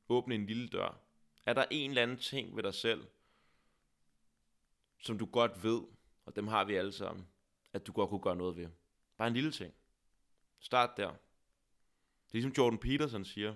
Åbne 0.09 0.35
en 0.35 0.45
lille 0.45 0.67
dør. 0.67 1.01
Er 1.45 1.53
der 1.53 1.65
en 1.71 1.89
eller 1.89 2.03
anden 2.03 2.17
ting 2.17 2.55
ved 2.55 2.63
dig 2.63 2.73
selv, 2.73 3.07
som 4.99 5.17
du 5.17 5.25
godt 5.25 5.63
ved, 5.63 5.81
og 6.25 6.35
dem 6.35 6.47
har 6.47 6.63
vi 6.63 6.75
alle 6.75 6.91
sammen, 6.91 7.27
at 7.73 7.87
du 7.87 7.91
godt 7.91 8.09
kunne 8.09 8.21
gøre 8.21 8.35
noget 8.35 8.55
ved? 8.57 8.69
Bare 9.17 9.27
en 9.27 9.33
lille 9.33 9.51
ting. 9.51 9.73
Start 10.59 10.97
der. 10.97 11.07
Det 11.07 11.17
er 12.29 12.33
ligesom 12.33 12.51
Jordan 12.57 12.79
Peterson 12.79 13.25
siger. 13.25 13.55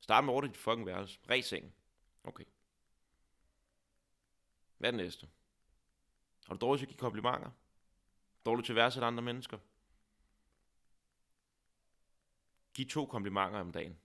Start 0.00 0.24
med 0.24 0.32
over 0.32 0.42
dit 0.42 0.56
fucking 0.56 0.86
værelse. 0.86 1.18
Ræs 1.30 1.44
sengen. 1.44 1.74
Okay. 2.24 2.44
Hvad 4.78 4.88
er 4.88 4.96
det 4.96 5.04
næste? 5.04 5.28
Har 6.46 6.54
du 6.54 6.60
dårlig 6.60 6.80
til 6.80 6.86
at 6.86 6.88
give 6.88 6.98
komplimenter? 6.98 7.50
Dårlig 8.46 8.64
til 8.64 8.72
at 8.72 8.76
værdsætte 8.76 9.06
andre 9.06 9.22
mennesker? 9.22 9.58
Giv 12.74 12.86
to 12.86 13.06
komplimenter 13.06 13.60
om 13.60 13.72
dagen. 13.72 13.98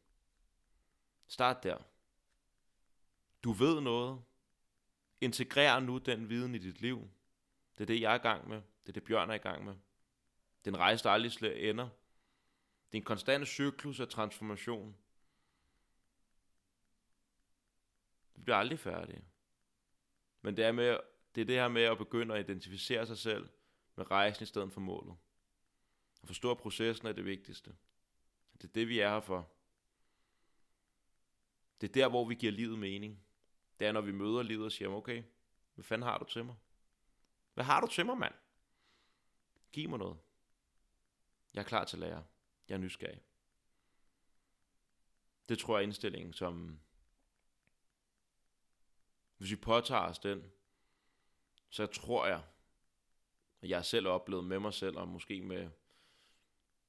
Start 1.27 1.63
der. 1.63 1.77
Du 3.43 3.51
ved 3.51 3.81
noget. 3.81 4.23
Integrer 5.21 5.79
nu 5.79 5.97
den 5.97 6.29
viden 6.29 6.55
i 6.55 6.57
dit 6.57 6.81
liv. 6.81 7.09
Det 7.73 7.81
er 7.81 7.85
det, 7.85 8.01
jeg 8.01 8.11
er 8.11 8.15
i 8.15 8.21
gang 8.21 8.47
med. 8.47 8.57
Det 8.57 8.89
er 8.89 8.93
det, 8.93 9.03
Bjørn 9.03 9.29
er 9.29 9.33
i 9.33 9.37
gang 9.37 9.65
med. 9.65 9.75
Den 10.65 10.77
rejse, 10.77 11.03
der 11.03 11.09
aldrig 11.09 11.31
slet 11.31 11.69
ender. 11.69 11.89
Det 12.91 12.97
er 12.97 13.01
en 13.01 13.03
konstant 13.03 13.47
cyklus 13.47 13.99
af 13.99 14.07
transformation. 14.07 14.97
Vi 18.35 18.41
bliver 18.41 18.57
aldrig 18.57 18.79
færdige. 18.79 19.23
Men 20.41 20.57
det 20.57 20.65
er, 20.65 20.71
med, 20.71 20.97
det 21.35 21.41
er 21.41 21.45
det 21.45 21.55
her 21.55 21.67
med 21.67 21.83
at 21.83 21.97
begynde 21.97 22.35
at 22.35 22.49
identificere 22.49 23.07
sig 23.07 23.17
selv 23.17 23.49
med 23.95 24.11
rejsen 24.11 24.43
i 24.43 24.45
stedet 24.45 24.73
for 24.73 24.81
målet. 24.81 25.17
At 26.21 26.27
forstå, 26.27 26.53
processen 26.53 27.07
er 27.07 27.11
det 27.11 27.25
vigtigste. 27.25 27.75
Det 28.53 28.63
er 28.63 28.73
det, 28.73 28.87
vi 28.87 28.99
er 28.99 29.09
her 29.09 29.19
for. 29.19 29.51
Det 31.81 31.89
er 31.89 31.93
der, 31.93 32.09
hvor 32.09 32.25
vi 32.25 32.35
giver 32.35 32.51
livet 32.51 32.79
mening. 32.79 33.23
Det 33.79 33.87
er, 33.87 33.91
når 33.91 34.01
vi 34.01 34.11
møder 34.11 34.43
livet 34.43 34.65
og 34.65 34.71
siger, 34.71 34.89
okay, 34.89 35.23
hvad 35.75 35.83
fanden 35.83 36.07
har 36.07 36.17
du 36.17 36.25
til 36.25 36.45
mig? 36.45 36.55
Hvad 37.53 37.63
har 37.63 37.81
du 37.81 37.87
til 37.87 38.05
mig, 38.05 38.17
mand? 38.17 38.33
Giv 39.71 39.89
mig 39.89 39.99
noget. 39.99 40.17
Jeg 41.53 41.59
er 41.59 41.65
klar 41.65 41.85
til 41.85 41.95
at 41.95 41.99
lære. 41.99 42.23
Jeg 42.69 42.75
er 42.75 42.79
nysgerrig. 42.79 43.21
Det 45.49 45.59
tror 45.59 45.77
jeg 45.77 45.83
er 45.83 45.87
indstillingen, 45.87 46.33
som 46.33 46.79
hvis 49.39 49.51
vi 49.51 49.55
påtager 49.55 50.01
os 50.01 50.19
den, 50.19 50.51
så 51.69 51.85
tror 51.85 52.27
jeg, 52.27 52.43
at 53.61 53.69
jeg 53.69 53.77
har 53.77 53.83
selv 53.83 54.07
oplevet 54.07 54.45
med 54.45 54.59
mig 54.59 54.73
selv, 54.73 54.97
og 54.97 55.07
måske 55.07 55.41
med, 55.41 55.69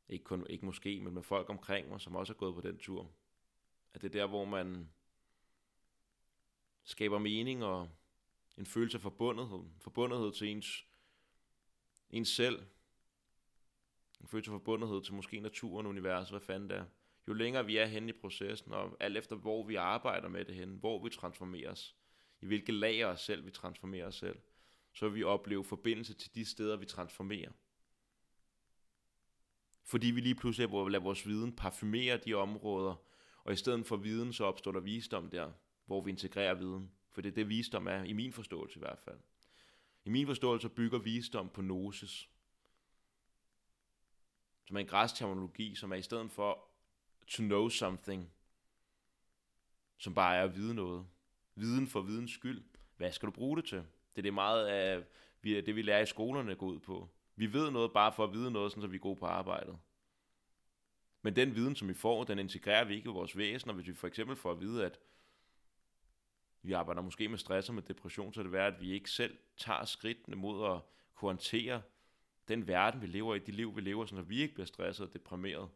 ikke, 0.09 0.25
kun, 0.25 0.47
ikke 0.51 0.67
måske, 0.67 1.01
men 1.01 1.15
med 1.15 1.23
folk 1.23 1.51
omkring 1.51 1.89
mig, 1.89 2.01
som 2.01 2.17
også 2.17 2.33
er 2.33 2.37
gået 2.37 2.55
på 2.55 2.61
den 2.61 2.79
tur, 2.79 3.11
at 3.95 4.03
det 4.03 4.09
er 4.09 4.21
der, 4.21 4.27
hvor 4.27 4.45
man 4.45 4.91
skaber 6.83 7.19
mening 7.19 7.65
og 7.65 7.89
en 8.59 8.67
følelse 8.67 8.97
af 8.97 9.03
forbundethed, 9.03 9.63
forbundethed 9.81 10.33
til 10.33 10.49
ens, 10.49 10.87
ens 12.11 12.29
selv, 12.29 12.67
en 14.21 14.29
følelse 14.29 14.51
af 14.51 14.55
forbundethed 14.55 15.03
til 15.03 15.15
måske 15.15 15.41
naturen, 15.41 15.87
universet, 15.87 16.33
hvad 16.33 16.41
fanden 16.41 16.71
det 16.71 16.77
er. 16.77 16.85
Jo 17.29 17.33
længere 17.33 17.67
vi 17.67 17.77
er 17.77 17.87
henne 17.87 18.09
i 18.09 18.21
processen, 18.21 18.73
og 18.73 18.97
alt 19.01 19.17
efter 19.17 19.37
hvor 19.37 19.67
vi 19.67 19.75
arbejder 19.75 20.29
med 20.29 20.45
det 20.45 20.55
henne, 20.55 20.79
hvor 20.79 21.03
vi 21.03 21.11
transformeres, 21.11 21.97
i 22.41 22.47
hvilke 22.47 22.73
lag 22.73 23.03
af 23.03 23.07
os 23.07 23.21
selv 23.21 23.47
vi 23.47 23.51
transformerer 23.51 24.07
os 24.07 24.15
selv, 24.15 24.39
så 24.93 25.09
vil 25.09 25.15
vi 25.15 25.25
opleve 25.25 25.65
forbindelse 25.65 26.15
til 26.15 26.35
de 26.35 26.45
steder, 26.45 26.77
vi 26.77 26.87
transformerer. 26.87 27.53
Fordi 29.83 30.07
vi 30.07 30.21
lige 30.21 30.35
pludselig 30.35 30.69
lader 30.69 31.05
vores 31.05 31.27
viden 31.27 31.57
parfumere 31.57 32.17
de 32.17 32.35
områder, 32.35 32.95
og 33.45 33.53
i 33.53 33.57
stedet 33.57 33.87
for 33.87 33.97
viden, 33.97 34.33
så 34.33 34.45
opstår 34.45 34.73
der 34.73 34.81
visdom 34.81 35.31
der, 35.31 35.53
hvor 35.87 36.01
vi 36.01 36.11
integrerer 36.11 36.55
viden. 36.55 36.93
For 37.11 37.21
det 37.21 37.29
er 37.29 37.35
det, 37.35 37.49
visdom 37.49 37.87
er, 37.87 38.03
i 38.03 38.13
min 38.13 38.33
forståelse 38.33 38.77
i 38.77 38.81
hvert 38.81 38.99
fald. 38.99 39.21
I 40.05 40.11
min 40.11 40.27
forståelse 40.27 40.69
bygger 40.69 40.99
visdom 40.99 41.49
på 41.49 41.63
gnosis, 41.63 42.29
som 44.67 44.77
er 44.77 44.81
en 44.81 44.87
græsterminologi, 44.87 45.75
som 45.75 45.93
er 45.93 45.97
i 45.97 46.03
stedet 46.03 46.31
for 46.31 46.69
to 47.27 47.43
know 47.43 47.69
something, 47.69 48.33
som 49.99 50.15
bare 50.15 50.37
er 50.37 50.43
at 50.43 50.55
vide 50.55 50.75
noget, 50.75 51.07
viden 51.55 51.87
for 51.87 52.01
videns 52.01 52.33
skyld. 52.33 52.63
Hvad 52.97 53.13
skal 53.13 53.27
du 53.27 53.33
bruge 53.33 53.57
det 53.57 53.65
til? 53.65 53.79
Det 53.79 54.19
er 54.19 54.23
det 54.23 54.35
meget 54.35 54.67
af 54.67 55.05
det, 55.43 55.77
vi 55.77 55.83
lærer 55.83 56.03
i 56.03 56.07
skolerne 56.07 56.55
går 56.55 56.67
ud 56.67 56.79
på. 56.79 57.09
Vi 57.37 57.53
ved 57.53 57.71
noget 57.71 57.93
bare 57.93 58.13
for 58.13 58.25
at 58.25 58.33
vide 58.33 58.51
noget, 58.51 58.73
så 58.73 58.87
vi 58.87 58.97
er 58.97 59.01
gode 59.01 59.17
på 59.17 59.27
arbejdet. 59.27 59.79
Men 61.23 61.37
den 61.37 61.55
viden, 61.55 61.77
som 61.77 61.89
vi 61.89 61.95
får, 61.95 62.25
den 62.25 62.39
integrerer 62.39 62.85
vi 62.85 62.95
ikke 62.95 63.09
i 63.09 63.13
vores 63.13 63.37
væsen, 63.37 63.71
og 63.71 63.75
hvis 63.75 63.89
vi 63.89 63.95
for 63.95 64.07
eksempel 64.07 64.37
får 64.37 64.51
at 64.51 64.61
vide, 64.61 64.87
at 64.87 65.01
vi 66.63 66.73
arbejder 66.73 67.03
måske 67.03 67.29
med 67.29 67.39
stress 67.39 67.69
og 67.69 67.75
med 67.75 67.83
depression, 67.83 68.35
så 68.35 68.41
er 68.41 68.43
det 68.43 68.53
værd, 68.53 68.75
at 68.75 68.81
vi 68.81 68.93
ikke 68.93 69.11
selv 69.11 69.39
tager 69.57 69.85
skridtene 69.85 70.37
mod 70.37 70.75
at 70.75 70.81
kunne 71.15 71.29
håndtere 71.29 71.83
den 72.49 72.69
verden, 72.69 73.03
vi 73.03 73.07
lever 73.07 73.35
i, 73.35 73.39
de 73.39 73.53
liv, 73.53 73.77
vi 73.77 73.81
lever, 73.81 74.07
så 74.07 74.23
vi 74.23 74.41
ikke 74.41 74.55
bliver 74.55 74.67
stresset 74.67 75.07
og 75.07 75.13
deprimeret. 75.13 75.69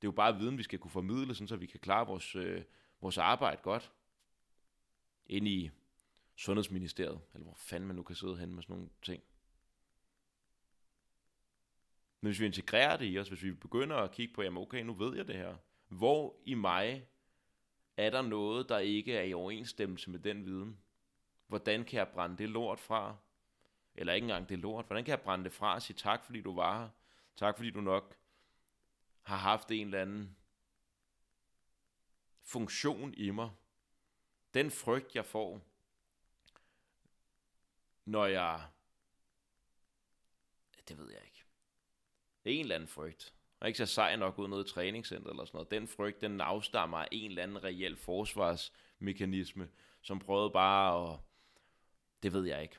Det 0.00 0.06
er 0.06 0.08
jo 0.08 0.12
bare 0.12 0.38
viden, 0.38 0.58
vi 0.58 0.62
skal 0.62 0.78
kunne 0.78 0.90
formidle, 0.90 1.34
sådan, 1.34 1.48
så 1.48 1.56
vi 1.56 1.66
kan 1.66 1.80
klare 1.80 2.06
vores, 2.06 2.36
øh, 2.36 2.62
vores 3.00 3.18
arbejde 3.18 3.60
godt. 3.62 3.92
Ind 5.30 5.48
i 5.48 5.70
Sundhedsministeriet, 6.36 7.20
eller 7.34 7.44
hvor 7.44 7.54
fanden 7.54 7.86
man 7.86 7.96
nu 7.96 8.02
kan 8.02 8.16
sidde 8.16 8.36
hen 8.36 8.54
med 8.54 8.62
sådan 8.62 8.76
nogle 8.76 8.90
ting. 9.02 9.22
Men 12.20 12.28
hvis 12.28 12.40
vi 12.40 12.46
integrerer 12.46 12.96
det 12.96 13.12
i 13.12 13.18
os, 13.18 13.28
hvis 13.28 13.42
vi 13.42 13.52
begynder 13.52 13.96
at 13.96 14.12
kigge 14.12 14.34
på, 14.34 14.42
jamen 14.42 14.62
okay, 14.62 14.82
nu 14.82 14.92
ved 14.92 15.16
jeg 15.16 15.28
det 15.28 15.36
her. 15.36 15.56
Hvor 15.88 16.36
i 16.44 16.54
mig 16.54 17.06
er 17.96 18.10
der 18.10 18.22
noget, 18.22 18.68
der 18.68 18.78
ikke 18.78 19.16
er 19.16 19.22
i 19.22 19.32
overensstemmelse 19.32 20.10
med 20.10 20.18
den 20.18 20.44
viden? 20.44 20.78
Hvordan 21.46 21.84
kan 21.84 21.98
jeg 21.98 22.08
brænde 22.08 22.38
det 22.38 22.48
lort 22.48 22.80
fra? 22.80 23.16
Eller 23.94 24.12
ikke 24.12 24.24
engang 24.24 24.48
det 24.48 24.58
lort. 24.58 24.86
Hvordan 24.86 25.04
kan 25.04 25.10
jeg 25.10 25.20
brænde 25.20 25.44
det 25.44 25.52
fra 25.52 25.74
og 25.74 25.82
sige 25.82 25.96
tak, 25.96 26.24
fordi 26.24 26.40
du 26.40 26.54
var 26.54 26.80
her? 26.80 26.88
Tak, 27.36 27.56
fordi 27.56 27.70
du 27.70 27.80
nok 27.80 28.16
har 29.22 29.36
haft 29.36 29.70
en 29.70 29.86
eller 29.86 30.02
anden 30.02 30.36
funktion 32.42 33.14
i 33.14 33.30
mig. 33.30 33.50
Den 34.54 34.70
frygt, 34.70 35.14
jeg 35.14 35.24
får, 35.24 35.60
når 38.04 38.26
jeg... 38.26 38.66
Det 40.88 40.98
ved 40.98 41.10
jeg 41.10 41.20
ikke. 41.24 41.44
En 42.44 42.60
eller 42.60 42.74
anden 42.74 42.88
frygt. 42.88 43.34
Og 43.60 43.68
ikke 43.68 43.78
så 43.78 43.86
sej 43.86 44.16
nok 44.16 44.38
ud 44.38 44.48
noget 44.48 44.66
træningscenter 44.66 45.30
eller 45.30 45.44
sådan 45.44 45.56
noget. 45.56 45.70
Den 45.70 45.88
frygt, 45.88 46.20
den 46.20 46.40
afstammer 46.40 46.98
af 46.98 47.08
en 47.12 47.30
eller 47.30 47.42
anden 47.42 47.64
reel 47.64 47.96
forsvarsmekanisme, 47.96 49.68
som 50.02 50.18
prøvede 50.18 50.50
bare 50.50 51.12
at... 51.12 51.18
Det 52.22 52.32
ved 52.32 52.46
jeg 52.46 52.62
ikke 52.62 52.76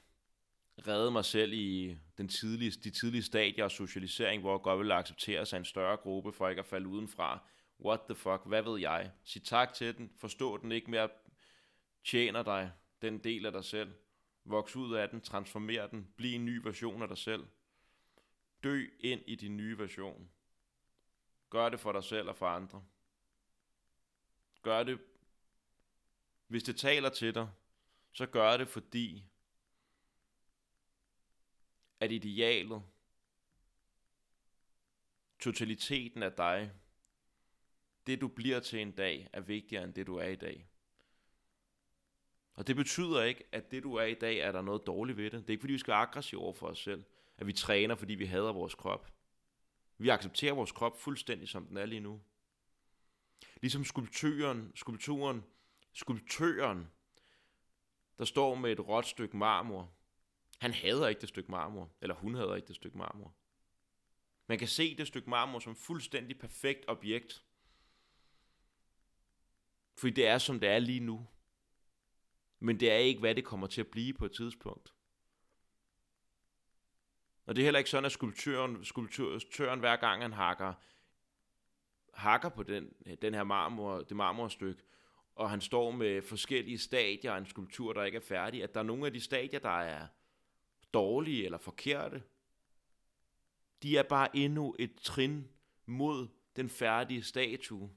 redde 0.88 1.12
mig 1.12 1.26
selv 1.26 1.54
i 1.54 1.98
den 2.18 2.28
tidlige, 2.28 2.72
de 2.72 2.90
tidlige 2.90 3.24
stadier 3.24 3.64
af 3.64 3.72
socialisering, 3.72 4.42
hvor 4.42 4.54
jeg 4.54 4.62
godt 4.62 4.80
ville 4.80 4.94
acceptere 4.94 5.46
sig 5.46 5.58
en 5.58 5.66
større 5.66 5.98
gruppe, 5.98 6.34
for 6.34 6.50
ikke 6.50 6.60
at 6.60 6.66
falde 6.66 6.88
udenfra. 6.88 7.40
What 7.80 8.00
the 8.10 8.16
fuck, 8.16 8.42
hvad 8.46 8.62
ved 8.62 8.80
jeg? 8.80 9.12
Sig 9.24 9.44
tak 9.44 9.74
til 9.74 9.98
den, 9.98 10.12
forstå 10.18 10.58
den 10.58 10.72
ikke 10.72 10.92
mere, 10.92 11.10
tjener 12.04 12.44
dig, 12.44 12.72
den 13.02 13.24
del 13.24 13.46
af 13.46 13.52
dig 13.52 13.66
selv. 13.66 13.94
Voks 14.46 14.76
ud 14.76 14.96
af 14.96 15.10
den, 15.10 15.22
transformer 15.22 15.88
den, 15.88 16.14
bliv 16.16 16.36
en 16.36 16.46
ny 16.46 16.58
version 16.64 17.02
af 17.02 17.08
dig 17.08 17.18
selv. 17.18 17.48
Dø 18.64 18.86
ind 19.00 19.22
i 19.28 19.36
din 19.36 19.58
nye 19.58 19.78
version. 19.78 20.30
Gør 21.50 21.70
det 21.70 21.80
for 21.80 21.92
dig 21.92 22.04
selv 22.04 22.30
og 22.30 22.36
for 22.36 22.48
andre. 22.48 22.86
Gør 24.62 24.84
det, 24.84 25.00
hvis 26.48 26.64
det 26.64 26.76
taler 26.76 27.10
til 27.10 27.36
dig, 27.36 27.50
så 28.12 28.26
gør 28.26 28.58
det, 28.58 28.68
fordi 28.68 29.26
at 32.00 32.12
idealet, 32.12 32.84
totaliteten 35.40 36.24
af 36.24 36.32
dig, 36.32 36.72
det 38.08 38.22
du 38.22 38.28
bliver 38.28 38.60
til 38.60 38.80
en 38.80 38.92
dag, 38.92 39.30
er 39.34 39.42
vigtigere 39.42 39.84
end 39.84 39.94
det 39.94 40.08
du 40.08 40.16
er 40.16 40.28
i 40.28 40.36
dag. 40.36 40.71
Og 42.54 42.68
det 42.68 42.76
betyder 42.76 43.24
ikke, 43.24 43.44
at 43.52 43.72
det 43.72 43.84
du 43.84 43.96
er 43.96 44.06
i 44.06 44.14
dag, 44.14 44.38
er 44.38 44.52
der 44.52 44.62
noget 44.62 44.88
dårligt 44.88 45.18
ved 45.18 45.24
det. 45.24 45.32
Det 45.32 45.46
er 45.46 45.50
ikke 45.50 45.62
fordi, 45.62 45.74
vi 45.74 45.80
skal 45.80 45.92
være 45.92 46.02
aggressive 46.02 46.42
over 46.42 46.54
for 46.54 46.68
os 46.68 46.80
selv. 46.80 47.04
At 47.38 47.48
vi 47.48 47.54
træner, 47.54 47.96
fordi 47.96 48.14
vi 48.14 48.26
hader 48.26 48.54
vores 48.54 48.76
krop. 48.76 49.14
Vi 49.98 50.10
accepterer 50.10 50.54
vores 50.54 50.72
krop 50.72 51.00
fuldstændig, 51.00 51.50
som 51.50 51.68
den 51.68 51.78
er 51.78 51.86
lige 51.86 52.00
nu. 52.00 52.22
Ligesom 53.62 53.84
skulptøren, 53.84 54.72
skulpturen, 54.76 55.44
skulptøren, 55.94 56.88
der 58.18 58.26
står 58.26 58.56
med 58.56 58.72
et 58.72 58.88
råt 58.88 59.06
stykke 59.06 59.38
marmor, 59.38 59.92
han 60.62 60.74
hader 60.74 61.08
ikke 61.08 61.22
det 61.22 61.30
stykke 61.30 61.52
marmor, 61.52 61.90
eller 62.02 62.16
hun 62.16 62.36
hader 62.36 62.56
ikke 62.56 62.68
det 62.68 62.76
stykke 62.76 62.98
marmor. 62.98 63.36
Man 64.48 64.60
kan 64.60 64.68
se 64.68 64.98
det 64.98 65.08
stykke 65.08 65.30
marmor 65.30 65.60
som 65.60 65.76
fuldstændig 65.76 66.40
perfekt 66.40 66.86
objekt. 66.88 67.44
Fordi 69.98 70.14
det 70.14 70.28
er, 70.28 70.38
som 70.38 70.60
det 70.60 70.70
er 70.70 70.80
lige 70.80 71.00
nu. 71.00 71.28
Men 72.64 72.80
det 72.80 72.92
er 72.92 72.96
ikke, 72.96 73.20
hvad 73.20 73.36
det 73.36 73.46
kommer 73.46 73.68
til 73.68 73.82
at 73.82 73.88
blive 73.88 74.14
på 74.14 74.26
et 74.26 74.32
tidspunkt. 74.32 74.94
Og 77.46 77.56
det 77.56 77.62
er 77.62 77.66
heller 77.66 77.78
ikke 77.78 77.90
sådan, 77.90 78.06
at 78.06 78.12
skulptøren, 78.12 78.86
skulptøren 78.86 79.80
hver 79.80 79.96
gang 79.96 80.22
han 80.22 80.34
hakker, 80.34 80.74
hakker 82.14 82.50
på 82.50 82.64
den, 82.64 82.94
den 83.22 83.34
her 83.34 83.44
marmor, 83.44 84.02
det 84.02 84.18
marmorstykke, 84.18 84.84
og 85.36 85.50
han 85.50 85.62
står 85.62 85.92
med 85.92 86.22
forskellige 86.22 86.78
stadier 86.78 87.34
af 87.34 87.38
en 87.38 87.46
skulptur, 87.46 87.94
der 87.94 88.04
ikke 88.04 88.16
er 88.16 88.22
færdig, 88.22 88.64
at 88.64 88.74
der 88.74 88.80
er 88.80 88.84
nogle 88.84 89.06
af 89.06 89.14
de 89.14 89.22
stadier, 89.22 89.60
der 89.60 89.80
er 89.80 90.08
dårlige 90.94 91.46
eller 91.46 91.58
forkerte. 91.58 92.24
De 93.84 93.98
er 93.98 94.04
bare 94.04 94.36
endnu 94.36 94.76
et 94.80 94.96
trin 95.02 95.48
mod 95.86 96.28
den 96.56 96.70
færdige 96.70 97.24
statue, 97.24 97.92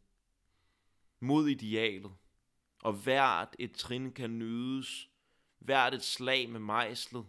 mod 1.21 1.49
idealet. 1.49 2.13
Og 2.85 2.93
hvert 2.93 3.57
et 3.59 3.73
trin 3.73 4.13
kan 4.13 4.39
nydes, 4.39 5.09
hvert 5.59 5.95
et 5.95 6.03
slag 6.03 6.51
med 6.51 6.61
mejslet 6.61 7.27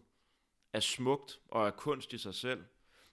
er 0.73 0.79
smukt 0.79 1.39
og 1.47 1.67
er 1.67 1.71
kunst 1.71 2.13
i 2.13 2.17
sig 2.17 2.35
selv. 2.35 2.63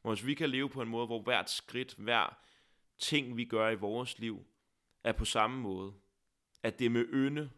Og 0.03 0.15
hvis 0.15 0.27
vi 0.27 0.35
kan 0.35 0.51
leve 0.51 0.71
på 0.71 0.83
en 0.83 0.89
måde, 0.89 1.07
hvor 1.07 1.23
hvert 1.23 1.51
skridt, 1.51 1.95
hver 1.95 2.39
ting, 2.99 3.37
vi 3.37 3.45
gør 3.45 3.69
i 3.69 3.75
vores 3.75 4.19
liv, 4.19 4.45
er 5.05 5.13
på 5.13 5.25
samme 5.25 5.61
måde. 5.61 5.95
At 6.63 6.79
det 6.79 6.85
er 6.85 6.91
med 6.91 7.07
ynde, 7.13 7.51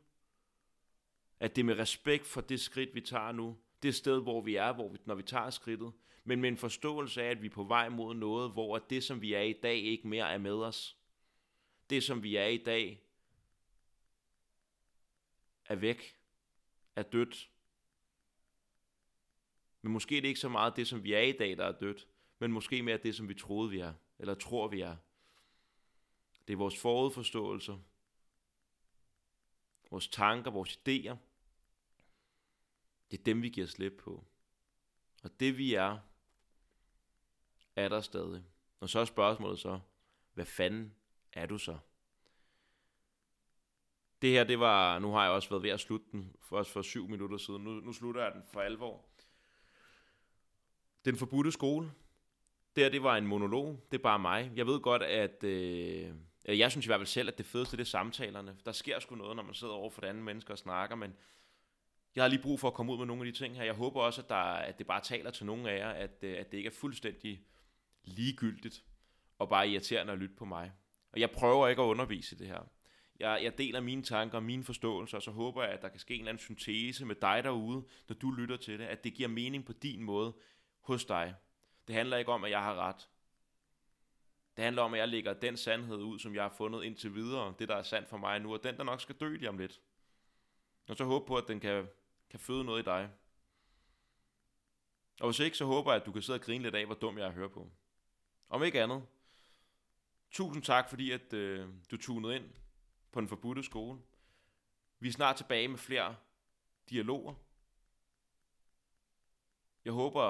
at 1.41 1.57
det 1.57 1.63
er 1.63 1.67
med 1.67 1.79
respekt 1.79 2.27
for 2.27 2.41
det 2.41 2.61
skridt, 2.61 2.95
vi 2.95 3.01
tager 3.01 3.33
nu, 3.33 3.57
det 3.83 3.95
sted, 3.95 4.23
hvor 4.23 4.41
vi 4.41 4.57
er, 4.57 4.73
hvor 4.73 4.89
vi, 4.89 4.99
når 5.05 5.15
vi 5.15 5.23
tager 5.23 5.51
skridtet, 5.51 5.93
men 6.25 6.41
med 6.41 6.49
en 6.49 6.57
forståelse 6.57 7.23
af, 7.23 7.31
at 7.31 7.43
vi 7.43 7.47
er 7.47 7.51
på 7.51 7.65
vej 7.65 7.89
mod 7.89 8.15
noget, 8.15 8.53
hvor 8.53 8.79
det, 8.79 9.05
som 9.05 9.23
vi 9.23 9.35
er 9.35 9.41
i 9.41 9.53
dag, 9.53 9.77
ikke 9.77 10.09
mere 10.09 10.33
er 10.33 10.39
med 10.39 10.55
os. 10.55 10.97
Det, 11.91 12.03
som 12.03 12.23
vi 12.23 12.37
er 12.37 12.47
i 12.47 12.57
dag, 12.57 13.04
er 15.67 15.75
væk, 15.75 16.19
er 16.97 17.03
dødt. 17.03 17.51
Men 19.83 19.93
måske 19.93 20.17
er 20.17 20.21
det 20.21 20.29
ikke 20.29 20.41
så 20.41 20.49
meget 20.49 20.77
det, 20.77 20.89
som 20.89 21.05
vi 21.05 21.13
er 21.13 21.21
i 21.21 21.33
dag, 21.33 21.57
der 21.57 21.65
er 21.65 21.79
dødt, 21.79 22.09
men 22.39 22.53
måske 22.53 22.83
mere 22.83 22.99
det, 22.99 23.15
som 23.15 23.29
vi 23.29 23.35
troede, 23.35 23.71
vi 23.71 23.79
er, 23.79 23.95
eller 24.19 24.35
tror, 24.35 24.69
vi 24.69 24.81
er. 24.81 24.97
Det 26.47 26.53
er 26.53 26.57
vores 26.57 26.81
forudforståelser, 26.81 27.79
vores 29.91 30.09
tanker, 30.09 30.51
vores 30.51 30.77
idéer, 30.77 31.17
det 33.11 33.21
er 33.21 33.25
dem, 33.25 33.43
vi 33.43 33.49
giver 33.49 33.67
slip 33.67 33.93
på. 33.99 34.25
Og 35.23 35.41
det 35.41 35.59
vi 35.59 35.75
er, 35.75 35.99
er 37.77 37.89
der 37.89 38.01
stadig. 38.01 38.45
Og 38.81 38.89
så 38.89 38.99
er 38.99 39.05
spørgsmålet 39.05 39.59
så, 39.59 39.81
hvad 40.35 40.47
fanden 40.47 40.95
er 41.33 41.47
du 41.47 41.59
så? 41.59 41.79
Det 44.25 44.33
her, 44.33 44.45
det 44.45 44.61
var, 44.61 44.99
nu 44.99 45.11
har 45.13 45.23
jeg 45.23 45.33
også 45.33 45.49
været 45.49 45.63
ved 45.63 45.71
at 45.71 45.81
slutte 45.81 46.07
den, 46.13 46.37
for 46.41 46.59
også 46.59 46.73
for 46.73 46.83
syv 46.83 47.09
minutter 47.09 47.37
siden. 47.37 47.65
Nu, 47.65 47.71
nu 47.71 47.93
slutter 47.93 48.23
jeg 48.23 48.33
den 48.33 48.43
for 48.53 48.61
alvor. 48.61 49.05
Den 51.05 51.17
forbudte 51.17 51.53
skole. 51.53 51.93
Det 52.77 52.85
her, 52.85 52.91
det 52.91 53.03
var 53.03 53.17
en 53.17 53.27
monolog. 53.27 53.87
Det 53.93 53.99
er 53.99 54.03
bare 54.03 54.19
mig. 54.19 54.53
Jeg 54.57 54.67
ved 54.67 54.81
godt, 54.81 55.03
at... 55.03 55.45
Øh, 55.45 56.15
jeg 56.45 56.71
synes 56.71 56.87
i 56.87 56.89
hvert 56.89 57.01
fald 57.01 57.07
selv, 57.07 57.29
at 57.29 57.39
det 57.39 57.47
fedeste, 57.47 57.77
det 57.77 57.83
er 57.83 57.87
samtalerne. 57.87 58.57
Der 58.65 58.73
sker 58.73 58.99
sgu 58.99 59.15
noget, 59.15 59.37
når 59.37 59.43
man 59.43 59.55
sidder 59.55 59.75
over 59.75 59.91
for 59.91 60.03
et 60.03 60.07
andet 60.09 60.25
menneske 60.25 60.53
og 60.53 60.59
snakker, 60.59 60.97
men 60.97 61.17
jeg 62.15 62.25
har 62.25 62.29
lige 62.29 62.43
brug 62.43 62.61
for 62.61 62.69
at 62.69 62.75
komme 62.75 62.93
ud 62.93 62.99
med 62.99 63.07
nogle 63.07 63.27
af 63.27 63.33
de 63.33 63.39
ting 63.39 63.57
her. 63.57 63.65
Jeg 63.65 63.75
håber 63.75 64.01
også, 64.01 64.23
at, 64.23 64.29
der, 64.29 64.37
at 64.37 64.79
det 64.79 64.87
bare 64.87 65.01
taler 65.01 65.31
til 65.31 65.47
nogle 65.47 65.71
af 65.71 65.79
jer, 65.79 65.91
at, 65.91 66.19
øh, 66.23 66.37
at 66.39 66.53
det 66.53 66.59
ikke 66.59 66.69
er 66.69 66.75
fuldstændig 66.81 67.41
ligegyldigt 68.05 68.85
og 69.39 69.49
bare 69.49 69.69
irriterende 69.69 70.13
at 70.13 70.19
lytte 70.19 70.35
på 70.35 70.45
mig. 70.45 70.73
Og 71.13 71.21
jeg 71.21 71.31
prøver 71.31 71.69
ikke 71.69 71.83
at 71.83 71.87
undervise 71.87 72.39
det 72.39 72.47
her. 72.47 72.69
Jeg, 73.21 73.41
jeg 73.43 73.59
deler 73.59 73.81
mine 73.81 74.03
tanker 74.03 74.39
og 74.39 74.43
mine 74.43 74.65
forståelser, 74.65 75.17
og 75.17 75.23
så 75.23 75.31
håber 75.31 75.63
jeg, 75.63 75.73
at 75.73 75.83
der 75.83 75.89
kan 75.89 76.01
ske 76.01 76.15
en 76.15 76.21
eller 76.21 76.31
anden 76.31 76.43
syntese 76.43 77.07
med 77.07 77.15
dig 77.15 77.45
derude, 77.45 77.85
når 78.09 78.17
du 78.17 78.31
lytter 78.31 78.57
til 78.57 78.79
det, 78.79 78.85
at 78.85 79.05
det 79.05 79.15
giver 79.15 79.29
mening 79.29 79.65
på 79.65 79.73
din 79.73 80.03
måde 80.03 80.35
hos 80.81 81.05
dig. 81.05 81.35
Det 81.87 81.95
handler 81.95 82.17
ikke 82.17 82.33
om, 82.33 82.45
at 82.45 82.51
jeg 82.51 82.63
har 82.63 82.75
ret. 82.75 83.09
Det 84.57 84.65
handler 84.65 84.83
om, 84.83 84.95
at 84.95 85.01
jeg 85.01 85.09
lægger 85.09 85.33
den 85.33 85.57
sandhed 85.57 85.97
ud, 85.97 86.19
som 86.19 86.35
jeg 86.35 86.43
har 86.43 86.55
fundet 86.57 86.85
indtil 86.85 87.15
videre, 87.15 87.55
det 87.59 87.69
der 87.69 87.77
er 87.77 87.83
sandt 87.83 88.09
for 88.09 88.17
mig 88.17 88.41
nu, 88.41 88.53
og 88.53 88.63
den 88.63 88.77
der 88.77 88.85
nok 88.85 89.01
skal 89.01 89.15
dø 89.15 89.37
lige 89.37 89.49
om 89.49 89.59
lidt. 89.59 89.81
Og 90.89 90.97
så 90.97 91.05
håber 91.05 91.27
på, 91.27 91.37
at 91.37 91.49
den 91.49 91.61
kan 91.61 91.87
kan 92.35 92.41
føde 92.41 92.65
noget 92.65 92.83
i 92.83 92.85
dig. 92.85 93.11
Og 95.21 95.29
hvis 95.29 95.39
ikke, 95.39 95.57
så 95.57 95.65
håber 95.65 95.93
jeg, 95.93 96.01
at 96.01 96.07
du 96.07 96.13
kan 96.13 96.23
sidde 96.23 96.37
og 96.37 96.41
grine 96.41 96.65
lidt 96.65 96.75
af, 96.75 96.87
hvor 96.87 96.95
dum 96.95 97.19
jeg 97.19 97.25
er 97.25 97.29
at 97.29 97.35
høre 97.35 97.51
på. 97.51 97.71
Om 98.49 98.63
ikke 98.63 98.83
andet, 98.83 99.07
tusind 100.31 100.63
tak, 100.63 100.89
fordi 100.89 101.11
at, 101.11 101.33
øh, 101.33 101.69
du 101.91 101.97
tunede 101.97 102.37
ind 102.37 102.45
på 103.15 103.21
den 103.21 103.29
forbudte 103.29 103.63
skole. 103.63 104.01
Vi 104.99 105.09
er 105.09 105.13
snart 105.13 105.37
tilbage 105.37 105.69
med 105.69 105.79
flere 105.79 106.17
dialoger. 106.91 107.35
Jeg 109.85 109.93
håber, 109.93 110.23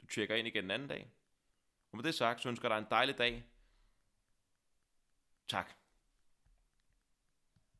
du 0.00 0.06
tjekker 0.06 0.34
ind 0.34 0.46
igen 0.46 0.64
en 0.64 0.70
anden 0.70 0.88
dag. 0.88 1.10
Og 1.90 1.96
med 1.96 2.04
det 2.04 2.14
sagt, 2.14 2.40
så 2.40 2.48
ønsker 2.48 2.68
jeg 2.68 2.76
dig 2.76 2.84
en 2.84 2.90
dejlig 2.90 3.18
dag. 3.18 3.44
Tak. 5.48 5.79